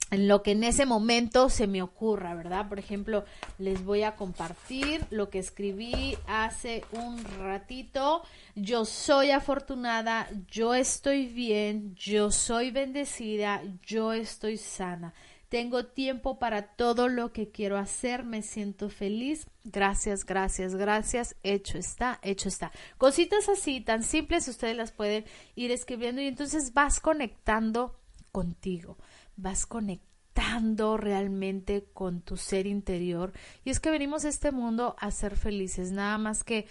[0.09, 2.69] en lo que en ese momento se me ocurra, ¿verdad?
[2.69, 3.25] Por ejemplo,
[3.57, 8.21] les voy a compartir lo que escribí hace un ratito.
[8.55, 15.13] Yo soy afortunada, yo estoy bien, yo soy bendecida, yo estoy sana.
[15.49, 19.47] Tengo tiempo para todo lo que quiero hacer, me siento feliz.
[19.63, 21.35] Gracias, gracias, gracias.
[21.43, 22.71] Hecho está, hecho está.
[22.97, 27.97] Cositas así, tan simples, ustedes las pueden ir escribiendo y entonces vas conectando
[28.33, 28.97] contigo
[29.37, 33.31] vas conectando realmente con tu ser interior.
[33.63, 36.67] Y es que venimos a este mundo a ser felices, nada más que,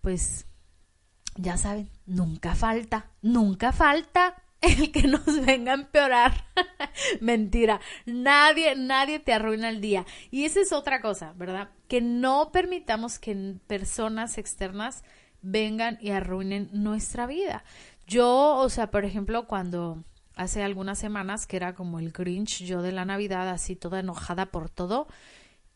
[0.00, 0.46] pues,
[1.36, 6.44] ya saben, nunca falta, nunca falta el que nos venga a empeorar.
[7.20, 10.06] Mentira, nadie, nadie te arruina el día.
[10.30, 11.70] Y esa es otra cosa, ¿verdad?
[11.88, 15.02] Que no permitamos que personas externas
[15.42, 17.64] vengan y arruinen nuestra vida.
[18.06, 20.04] Yo, o sea, por ejemplo, cuando
[20.40, 24.46] hace algunas semanas que era como el Grinch, yo de la Navidad, así toda enojada
[24.46, 25.06] por todo,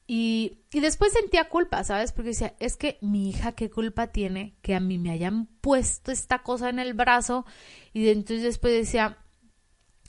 [0.06, 2.12] y, y, después sentía culpa, ¿sabes?
[2.12, 6.12] Porque decía, es que mi hija, ¿qué culpa tiene que a mí me hayan puesto
[6.12, 7.46] esta cosa en el brazo?
[7.94, 9.18] Y entonces después decía,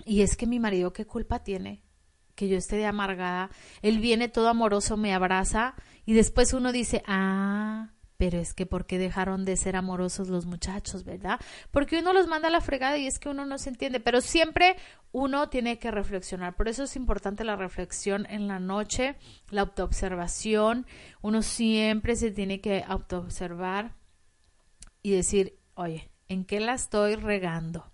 [0.05, 1.81] y es que mi marido, ¿qué culpa tiene?
[2.35, 3.49] Que yo esté de amargada.
[3.81, 5.75] Él viene todo amoroso, me abraza
[6.05, 10.45] y después uno dice, ah, pero es que ¿por qué dejaron de ser amorosos los
[10.45, 11.39] muchachos, verdad?
[11.71, 14.21] Porque uno los manda a la fregada y es que uno no se entiende, pero
[14.21, 14.75] siempre
[15.11, 16.55] uno tiene que reflexionar.
[16.55, 19.15] Por eso es importante la reflexión en la noche,
[19.49, 20.85] la autoobservación.
[21.21, 23.95] Uno siempre se tiene que autoobservar
[25.01, 27.91] y decir, oye, ¿en qué la estoy regando?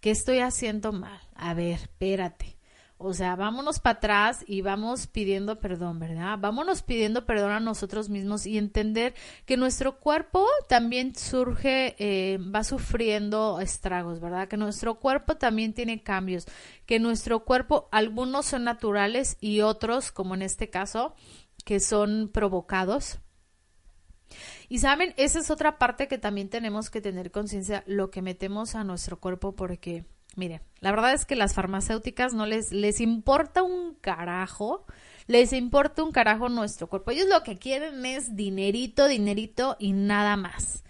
[0.00, 1.20] ¿Qué estoy haciendo mal?
[1.34, 2.57] A ver, espérate
[3.00, 6.36] o sea, vámonos para atrás y vamos pidiendo perdón, ¿verdad?
[6.40, 9.14] Vámonos pidiendo perdón a nosotros mismos y entender
[9.46, 14.48] que nuestro cuerpo también surge, eh, va sufriendo estragos, ¿verdad?
[14.48, 16.46] Que nuestro cuerpo también tiene cambios,
[16.86, 21.14] que nuestro cuerpo, algunos son naturales y otros, como en este caso,
[21.64, 23.20] que son provocados.
[24.68, 28.74] Y saben, esa es otra parte que también tenemos que tener conciencia, lo que metemos
[28.74, 30.04] a nuestro cuerpo, porque
[30.38, 34.86] Mire, la verdad es que las farmacéuticas no les, les importa un carajo,
[35.26, 37.10] les importa un carajo nuestro cuerpo.
[37.10, 40.84] Ellos lo que quieren es dinerito, dinerito y nada más.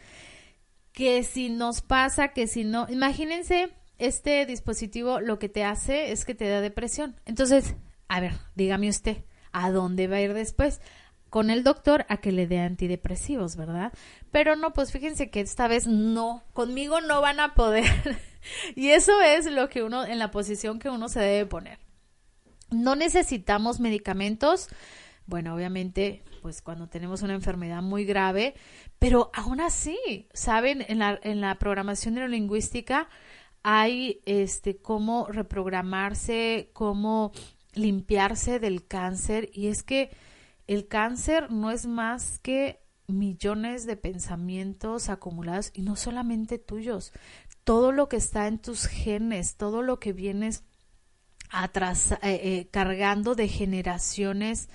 [0.93, 6.27] Que si nos pasa, que si no, imagínense, este dispositivo lo que te hace es
[6.27, 7.17] que te da depresión.
[7.25, 7.75] Entonces,
[8.07, 10.83] a ver, dígame usted, ¿a dónde va a ir después?
[11.31, 13.93] Con el doctor a que le dé antidepresivos, ¿verdad?
[14.31, 17.85] Pero no, pues fíjense que esta vez no, conmigo no van a poder.
[18.75, 21.79] y eso es lo que uno, en la posición que uno se debe poner.
[22.71, 24.69] No necesitamos medicamentos.
[25.27, 28.55] Bueno, obviamente, pues cuando tenemos una enfermedad muy grave,
[28.99, 30.85] pero aún así, ¿saben?
[30.89, 33.09] En la, en la programación neurolingüística
[33.63, 37.33] hay este cómo reprogramarse, cómo
[37.75, 40.11] limpiarse del cáncer y es que
[40.69, 47.13] el cáncer no es más que millones de pensamientos acumulados y no solamente tuyos,
[47.65, 50.63] todo lo que está en tus genes, todo lo que vienes
[51.53, 51.91] eh,
[52.23, 54.69] eh, cargando de generaciones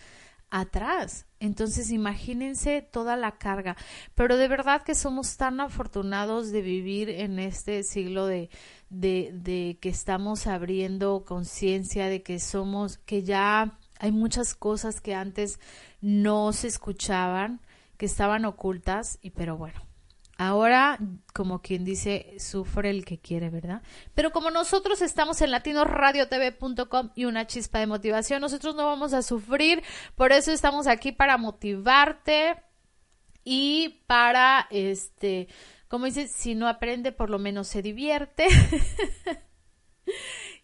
[0.50, 1.28] atrás.
[1.40, 3.78] Entonces imagínense toda la carga.
[4.16, 8.50] Pero de verdad que somos tan afortunados de vivir en este siglo de,
[8.90, 15.16] de, de que estamos abriendo conciencia, de que somos, que ya hay muchas cosas que
[15.16, 15.62] antes
[16.02, 17.62] no se escuchaban,
[17.98, 19.80] que estaban ocultas, y pero bueno,
[20.36, 20.98] Ahora,
[21.32, 23.84] como quien dice, sufre el que quiere, ¿verdad?
[24.16, 29.22] Pero como nosotros estamos en latinoradiotv.com y una chispa de motivación, nosotros no vamos a
[29.22, 29.84] sufrir,
[30.16, 32.56] por eso estamos aquí para motivarte
[33.44, 35.48] y para, este,
[35.88, 38.48] como dice, si no aprende, por lo menos se divierte.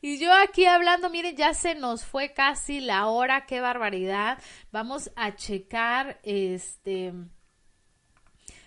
[0.01, 4.37] Y yo aquí hablando, miren, ya se nos fue casi la hora, qué barbaridad.
[4.71, 7.13] Vamos a checar, este,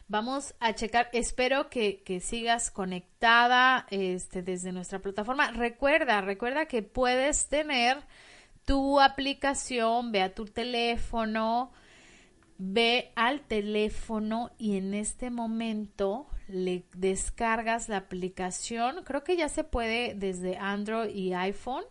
[0.09, 5.53] vamos a checar, espero que, que sigas conectada, este, desde nuestra plataforma.
[5.53, 8.03] Recuerda, recuerda que puedes tener
[8.67, 11.73] tu aplicación, ve a tu teléfono,
[12.59, 19.05] ve al teléfono y en este momento le descargas la aplicación.
[19.05, 21.85] Creo que ya se puede desde Android y iPhone.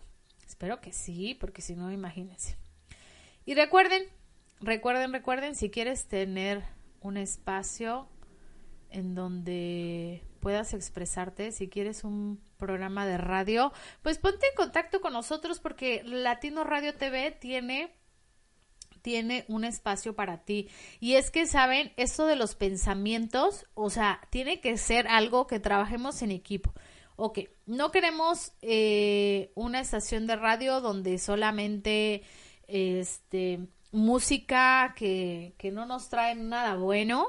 [0.47, 2.57] Espero que sí, porque si no, imagínense.
[3.45, 4.03] Y recuerden,
[4.59, 6.63] recuerden, recuerden, si quieres tener
[7.01, 8.07] un espacio
[8.89, 15.13] en donde puedas expresarte, si quieres un programa de radio, pues ponte en contacto con
[15.13, 17.95] nosotros porque Latino Radio TV tiene
[19.01, 20.69] tiene un espacio para ti.
[20.99, 21.91] Y es que, ¿saben?
[21.97, 26.73] Esto de los pensamientos, o sea, tiene que ser algo que trabajemos en equipo.
[27.15, 32.23] Ok, no queremos eh, una estación de radio donde solamente
[32.67, 33.59] este
[33.91, 37.27] música que, que no nos trae nada bueno,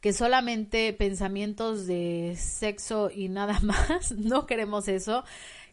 [0.00, 5.24] que solamente pensamientos de sexo y nada más, no queremos eso.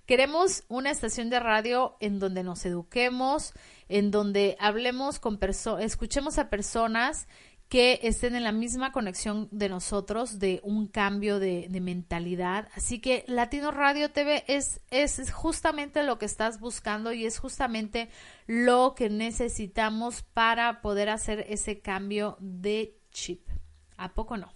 [0.08, 3.54] Queremos una estación de radio en donde nos eduquemos,
[3.90, 7.28] en donde hablemos con personas, escuchemos a personas
[7.68, 12.70] que estén en la misma conexión de nosotros, de un cambio de, de, mentalidad.
[12.74, 18.10] Así que Latino Radio TV es, es justamente lo que estás buscando y es justamente
[18.46, 23.46] lo que necesitamos para poder hacer ese cambio de chip.
[23.98, 24.54] ¿A poco no?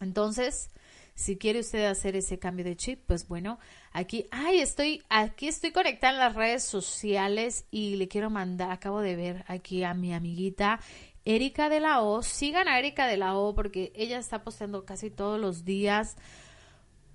[0.00, 0.70] Entonces,
[1.14, 3.58] Si quiere usted hacer ese cambio de chip, pues bueno,
[3.92, 9.00] aquí, ay, estoy, aquí estoy conectada en las redes sociales y le quiero mandar, acabo
[9.00, 10.80] de ver aquí a mi amiguita
[11.24, 12.22] Erika de la O.
[12.22, 16.16] Sigan a Erika de la O porque ella está posteando casi todos los días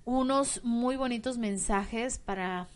[0.04, 2.68] unos muy bonitos mensajes para,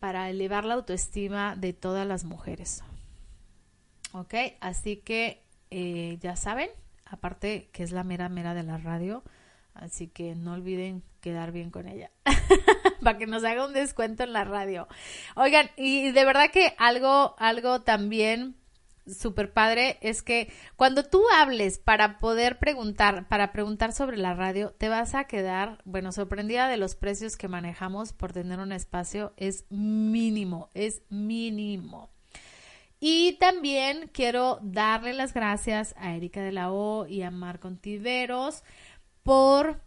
[0.00, 2.84] para elevar la autoestima de todas las mujeres.
[4.12, 4.34] ¿Ok?
[4.60, 6.68] Así que eh, ya saben,
[7.06, 9.24] aparte que es la mera mera de la radio,
[9.72, 12.10] así que no olviden quedar bien con ella
[13.04, 14.88] para que nos haga un descuento en la radio.
[15.36, 18.56] Oigan, y de verdad que algo, algo también
[19.06, 24.72] súper padre es que cuando tú hables para poder preguntar, para preguntar sobre la radio,
[24.78, 29.34] te vas a quedar, bueno, sorprendida de los precios que manejamos por tener un espacio.
[29.36, 32.10] Es mínimo, es mínimo.
[33.00, 38.64] Y también quiero darle las gracias a Erika de la O y a Marco Tiveros
[39.22, 39.83] por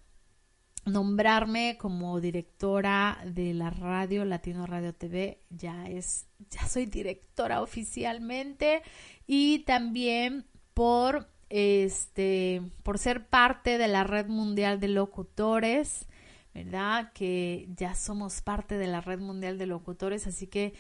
[0.88, 5.41] nombrarme como directora de la radio Latino Radio TV.
[5.49, 8.81] Ya es, ya soy directora oficialmente
[9.25, 16.07] y también por este, por ser parte de la red mundial de locutores,
[16.53, 17.11] ¿verdad?
[17.13, 20.73] Que ya somos parte de la red mundial de locutores, así que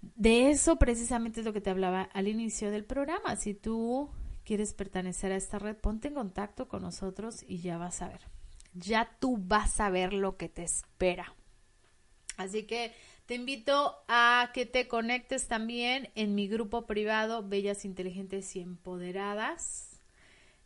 [0.00, 3.36] de eso precisamente es lo que te hablaba al inicio del programa.
[3.36, 4.10] Si tú
[4.44, 8.35] quieres pertenecer a esta red, ponte en contacto con nosotros y ya vas a ver
[8.78, 11.34] ya tú vas a ver lo que te espera.
[12.36, 12.92] Así que
[13.26, 20.00] te invito a que te conectes también en mi grupo privado Bellas Inteligentes y Empoderadas,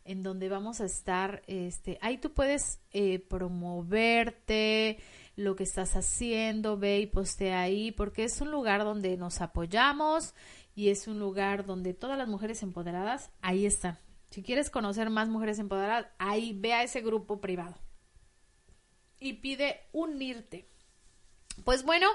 [0.03, 4.99] en donde vamos a estar, este, ahí tú puedes eh, promoverte,
[5.37, 10.35] lo que estás haciendo, ve y postea ahí, porque es un lugar donde nos apoyamos
[10.75, 13.97] y es un lugar donde todas las mujeres empoderadas, ahí están.
[14.29, 17.75] Si quieres conocer más mujeres empoderadas, ahí ve a ese grupo privado
[19.21, 20.67] y pide unirte.
[21.63, 22.07] Pues bueno,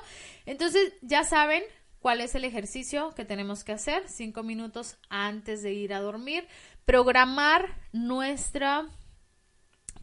[0.45, 1.63] entonces ya saben
[2.01, 6.47] cuál es el ejercicio que tenemos que hacer cinco minutos antes de ir a dormir.
[6.85, 8.89] Programar nuestra,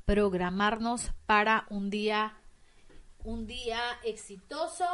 [0.06, 2.38] programarnos para un día,
[3.24, 4.86] un día exitoso,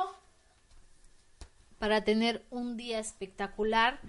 [1.77, 3.99] para tener un día espectacular.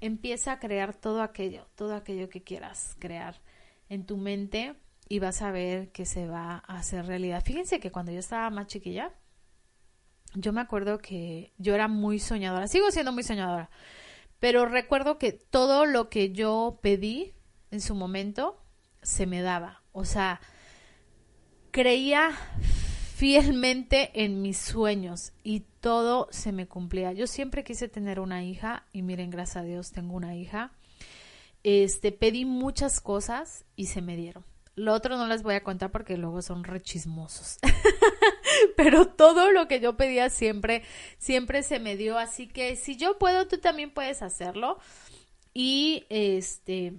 [0.00, 3.40] Empieza a crear todo aquello, todo aquello que quieras crear
[3.88, 4.74] en tu mente
[5.12, 7.44] y vas a ver que se va a hacer realidad.
[7.44, 9.12] Fíjense que cuando yo estaba más chiquilla,
[10.32, 13.68] yo me acuerdo que yo era muy soñadora, sigo siendo muy soñadora,
[14.38, 17.34] pero recuerdo que todo lo que yo pedí
[17.70, 18.64] en su momento
[19.02, 19.82] se me daba.
[19.92, 20.40] O sea,
[21.72, 22.30] creía
[23.14, 27.12] fielmente en mis sueños y todo se me cumplía.
[27.12, 30.72] Yo siempre quise tener una hija y miren, gracias a Dios tengo una hija.
[31.64, 34.50] Este, pedí muchas cosas y se me dieron.
[34.74, 37.58] Lo otro no les voy a contar porque luego son rechismosos.
[38.76, 40.82] Pero todo lo que yo pedía siempre,
[41.18, 42.18] siempre se me dio.
[42.18, 44.78] Así que si yo puedo, tú también puedes hacerlo.
[45.52, 46.94] Y este,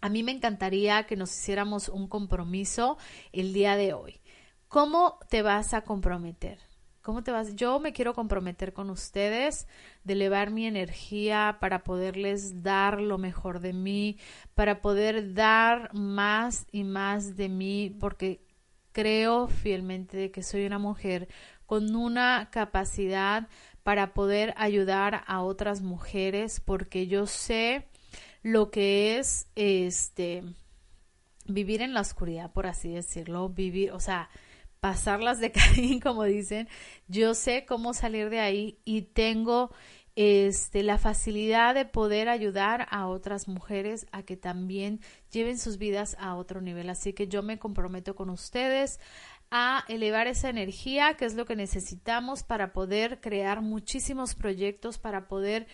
[0.00, 2.98] a mí me encantaría que nos hiciéramos un compromiso
[3.32, 4.20] el día de hoy.
[4.68, 6.69] ¿Cómo te vas a comprometer?
[7.02, 7.56] ¿Cómo te vas?
[7.56, 9.66] Yo me quiero comprometer con ustedes
[10.04, 14.18] de elevar mi energía para poderles dar lo mejor de mí,
[14.54, 18.44] para poder dar más y más de mí, porque
[18.92, 21.28] creo fielmente que soy una mujer
[21.64, 23.48] con una capacidad
[23.82, 27.88] para poder ayudar a otras mujeres, porque yo sé
[28.42, 30.42] lo que es este
[31.46, 34.28] vivir en la oscuridad, por así decirlo, vivir, o sea,
[34.80, 36.68] pasarlas de Caín, como dicen,
[37.08, 39.70] yo sé cómo salir de ahí y tengo
[40.16, 45.00] este, la facilidad de poder ayudar a otras mujeres a que también
[45.30, 46.90] lleven sus vidas a otro nivel.
[46.90, 49.00] Así que yo me comprometo con ustedes
[49.50, 55.26] a elevar esa energía, que es lo que necesitamos para poder crear muchísimos proyectos, para
[55.26, 55.66] poder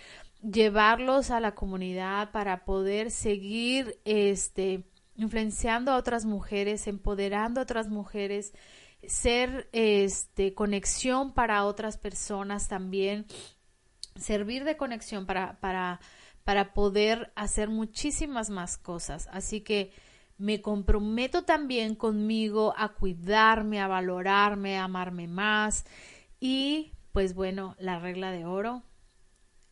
[0.43, 4.85] llevarlos a la comunidad, para poder seguir este
[5.17, 8.53] influenciando a otras mujeres, empoderando a otras mujeres
[9.03, 13.27] ser este, conexión para otras personas también,
[14.17, 16.01] servir de conexión para, para,
[16.45, 19.29] para poder hacer muchísimas más cosas.
[19.33, 19.93] Así que
[20.39, 25.87] me comprometo también conmigo a cuidarme, a valorarme, a amarme más
[26.41, 28.83] y pues bueno, la regla de oro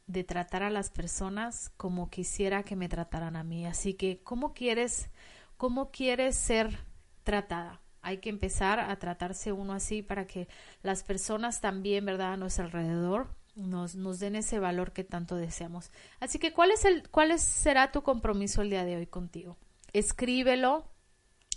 [0.07, 3.66] de tratar a las personas como quisiera que me trataran a mí.
[3.66, 5.11] Así que, ¿cómo quieres,
[5.57, 6.79] cómo quieres ser
[7.22, 7.84] tratada?
[8.05, 10.47] Hay que empezar a tratarse uno así para que
[10.83, 15.91] las personas también, ¿verdad?, a nuestro alrededor nos, nos den ese valor que tanto deseamos.
[16.21, 19.57] Así que, ¿cuál, es el, ¿cuál será tu compromiso el día de hoy contigo?
[19.93, 20.85] Escríbelo,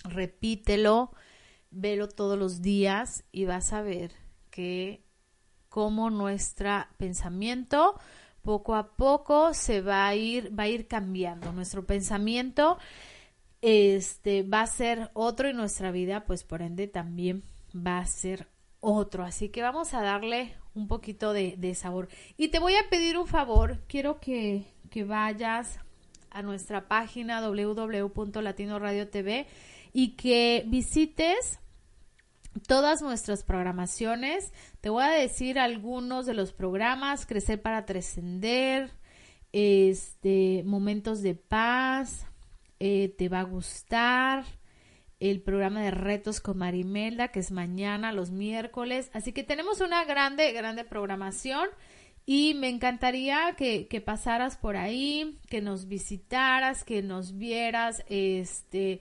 [0.04, 1.12] repítelo,
[1.70, 4.12] velo todos los días y vas a ver
[4.50, 5.04] que
[5.70, 8.00] como nuestro pensamiento
[8.42, 12.78] poco a poco se va a ir va a ir cambiando nuestro pensamiento
[13.62, 17.44] este va a ser otro y nuestra vida pues por ende también
[17.76, 18.48] va a ser
[18.80, 19.24] otro.
[19.24, 22.08] Así que vamos a darle un poquito de, sabor.
[22.38, 23.80] Y te voy a pedir un favor.
[23.88, 25.80] Quiero que, que vayas
[26.30, 29.48] a nuestra página www.latinoradiotv
[29.94, 31.60] y que visites
[32.68, 34.54] todas nuestras programaciones.
[34.82, 38.92] Te voy a decir algunos de los programas, Crecer para Trascender,
[39.52, 42.27] este, Momentos de Paz,
[42.80, 44.46] eh, Te va a gustar,
[45.20, 49.10] el programa de retos con Marimelda, que es mañana, los miércoles.
[49.14, 51.70] Así que tenemos una grande, grande programación.
[52.26, 59.00] Y me encantaría que, que pasaras por ahí, que nos visitaras, que nos vieras, este,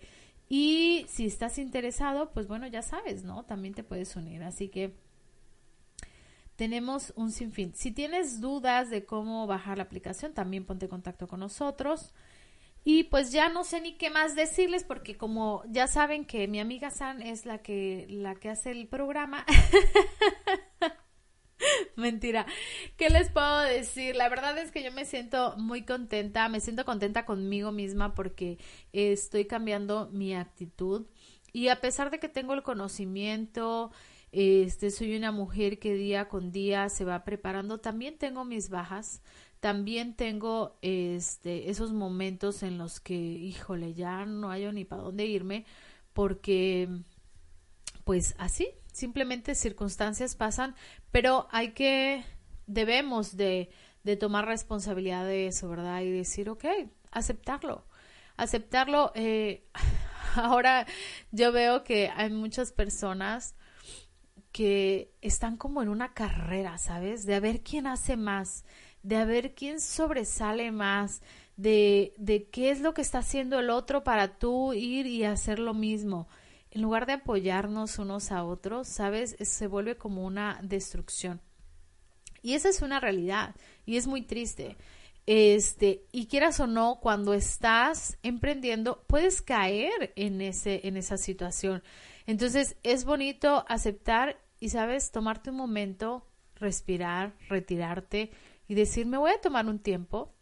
[0.49, 3.45] y si estás interesado, pues bueno, ya sabes, ¿no?
[3.45, 4.43] También te puedes unir.
[4.45, 4.95] Así que
[6.55, 7.75] tenemos un sinfín.
[7.75, 12.15] Si tienes dudas de cómo bajar la aplicación, también ponte en contacto con nosotros.
[12.89, 16.61] Y pues ya no sé ni qué más decirles porque como ya saben que mi
[16.61, 19.45] amiga San es la que la que hace el programa.
[21.97, 22.47] Mentira.
[22.97, 24.15] ¿Qué les puedo decir?
[24.15, 28.59] La verdad es que yo me siento muy contenta, me siento contenta conmigo misma porque
[28.93, 31.07] estoy cambiando mi actitud
[31.53, 33.91] y a pesar de que tengo el conocimiento,
[34.31, 39.23] este soy una mujer que día con día se va preparando, también tengo mis bajas,
[39.61, 45.27] también tengo este esos momentos en los que, híjole, ya no hay ni para dónde
[45.27, 45.65] irme
[46.13, 46.89] porque
[48.05, 50.75] pues así simplemente circunstancias pasan,
[51.11, 52.25] pero hay que,
[52.67, 53.69] debemos de,
[54.05, 56.01] de tomar responsabilidad de eso, ¿verdad?
[56.01, 56.65] Y decir, ok,
[57.11, 57.85] aceptarlo,
[58.39, 59.13] aceptarlo.
[59.15, 59.67] Eh,
[60.37, 60.87] ahora
[61.31, 63.55] yo veo que hay muchas personas
[64.51, 67.27] que están como en una carrera, ¿sabes?
[67.27, 68.65] De a ver quién hace más,
[69.07, 71.23] de a ver quién sobresale más,
[71.57, 75.59] de, de qué es lo que está haciendo el otro para tú ir y hacer
[75.59, 76.29] lo mismo
[76.73, 79.37] en lugar de apoyarnos unos a otros, ¿sabes?
[79.41, 81.41] Se vuelve como una destrucción.
[82.43, 83.55] Y esa es una realidad
[83.87, 84.77] y es muy triste.
[85.25, 91.83] Este, y quieras o no, cuando estás emprendiendo, puedes caer en ese en esa situación.
[92.27, 96.27] Entonces, es bonito aceptar y sabes, tomarte un momento,
[96.57, 98.31] respirar, retirarte
[98.69, 100.35] y decir, "Me voy a tomar un tiempo,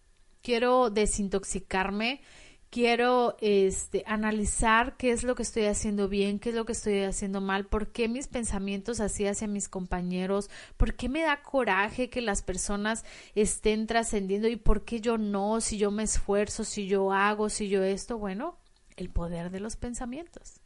[0.43, 2.21] quiero desintoxicarme,
[2.75, 7.03] quiero este, analizar qué es lo que estoy haciendo bien, qué es lo que estoy
[7.03, 12.11] haciendo mal, por qué mis pensamientos así hacia mis compañeros, por qué me da coraje
[12.11, 13.05] que las personas
[13.37, 17.69] estén trascendiendo y por qué yo no, si yo me esfuerzo, si yo hago, si
[17.69, 18.59] yo esto, bueno,
[18.97, 20.61] el poder de los pensamientos.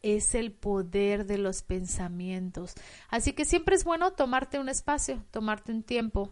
[0.00, 2.72] Es el poder de los pensamientos.
[3.10, 6.30] Así que siempre es bueno tomarte un espacio, tomarte un tiempo,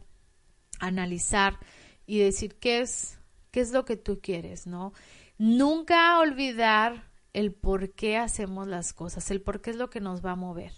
[0.79, 1.59] analizar
[2.07, 3.19] y decir qué es
[3.51, 4.93] qué es lo que tú quieres, ¿no?
[5.39, 10.25] Nunca olvidar el por qué hacemos las cosas, el por qué es lo que nos
[10.25, 10.73] va a mover,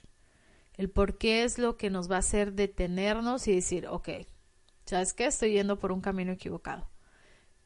[0.74, 4.09] el por qué es lo que nos va a hacer detenernos y decir, ok,
[4.84, 5.26] ¿sabes qué?
[5.26, 6.90] Estoy yendo por un camino equivocado.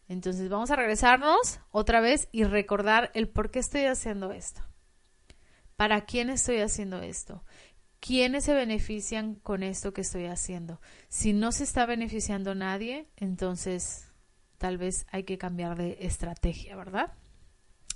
[0.07, 4.61] Entonces vamos a regresarnos otra vez y recordar el por qué estoy haciendo esto.
[5.76, 7.43] ¿Para quién estoy haciendo esto?
[8.07, 10.79] ¿Quiénes se benefician con esto que estoy haciendo?
[11.09, 14.13] Si no se está beneficiando nadie, entonces
[14.59, 17.15] tal vez hay que cambiar de estrategia, ¿verdad?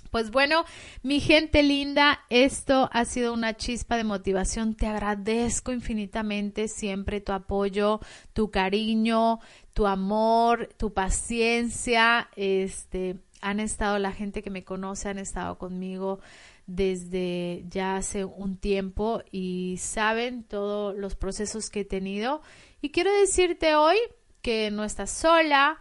[0.09, 0.65] Pues bueno,
[1.03, 4.73] mi gente linda, esto ha sido una chispa de motivación.
[4.73, 7.99] Te agradezco infinitamente siempre tu apoyo,
[8.33, 9.39] tu cariño,
[9.75, 12.31] tu amor, tu paciencia.
[12.35, 16.19] Este, han estado la gente que me conoce, han estado conmigo
[16.67, 22.41] desde ya hace un tiempo y saben todos los procesos que he tenido.
[22.81, 23.97] Y quiero decirte hoy
[24.41, 25.77] que no estás sola,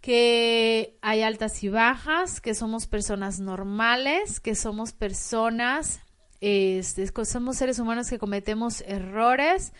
[0.00, 6.00] que hay altas y bajas, que somos personas normales, que somos personas,
[6.40, 9.72] este, somos seres humanos que cometemos errores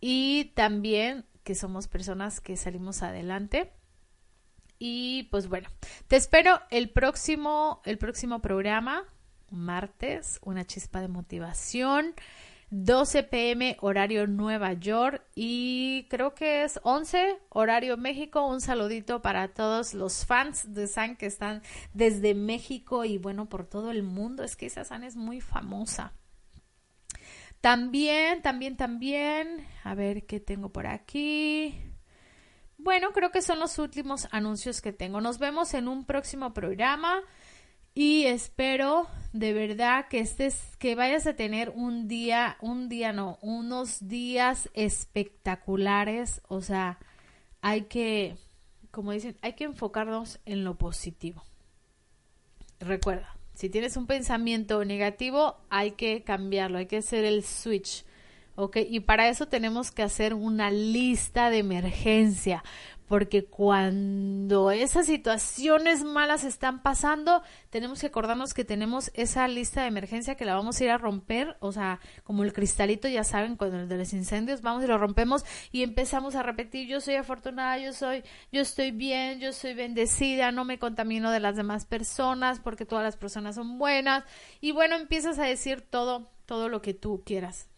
[0.00, 3.72] y también que somos personas que salimos adelante.
[4.78, 5.68] Y pues bueno,
[6.08, 9.04] te espero el próximo, el próximo programa,
[9.50, 12.14] martes, una chispa de motivación.
[12.70, 18.44] 12 pm horario Nueva York y creo que es 11 horario México.
[18.46, 21.62] Un saludito para todos los fans de San que están
[21.92, 24.42] desde México y bueno, por todo el mundo.
[24.42, 26.14] Es que esa San es muy famosa.
[27.60, 31.93] También, también, también, a ver qué tengo por aquí.
[32.84, 35.22] Bueno, creo que son los últimos anuncios que tengo.
[35.22, 37.22] Nos vemos en un próximo programa
[37.94, 43.38] y espero de verdad que estés, que vayas a tener un día, un día no,
[43.40, 46.42] unos días espectaculares.
[46.46, 46.98] O sea,
[47.62, 48.36] hay que,
[48.90, 51.42] como dicen, hay que enfocarnos en lo positivo.
[52.80, 58.04] Recuerda, si tienes un pensamiento negativo, hay que cambiarlo, hay que hacer el switch.
[58.56, 58.78] ¿Ok?
[58.88, 62.62] Y para eso tenemos que hacer una lista de emergencia,
[63.08, 69.88] porque cuando esas situaciones malas están pasando, tenemos que acordarnos que tenemos esa lista de
[69.88, 73.56] emergencia que la vamos a ir a romper, o sea, como el cristalito, ya saben,
[73.56, 77.16] cuando el de los incendios, vamos y lo rompemos y empezamos a repetir, yo soy
[77.16, 81.84] afortunada, yo soy, yo estoy bien, yo soy bendecida, no me contamino de las demás
[81.84, 84.24] personas, porque todas las personas son buenas,
[84.60, 87.73] y bueno, empiezas a decir todo, todo lo que tú quieras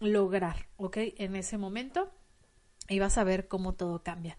[0.00, 0.98] lograr, ¿ok?
[1.16, 2.12] En ese momento
[2.88, 4.36] y vas a ver cómo todo cambia.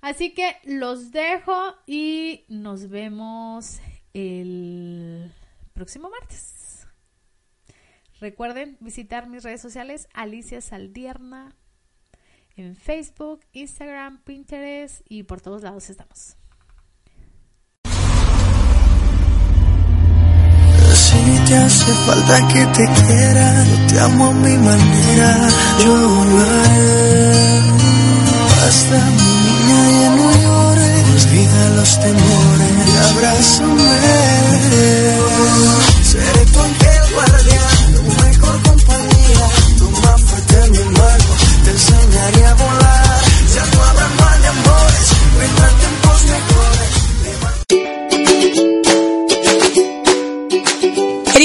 [0.00, 3.80] Así que los dejo y nos vemos
[4.12, 5.32] el
[5.72, 6.86] próximo martes.
[8.20, 11.56] Recuerden visitar mis redes sociales Alicia Saldierna
[12.56, 16.36] en Facebook, Instagram, Pinterest y por todos lados estamos.
[21.56, 25.48] Hace falta que te quiera, yo te amo a mi manera,
[25.84, 26.24] yo lo
[28.60, 32.74] Basta mi niña ya no llores, olvida los temores
[33.10, 33.94] abrázame.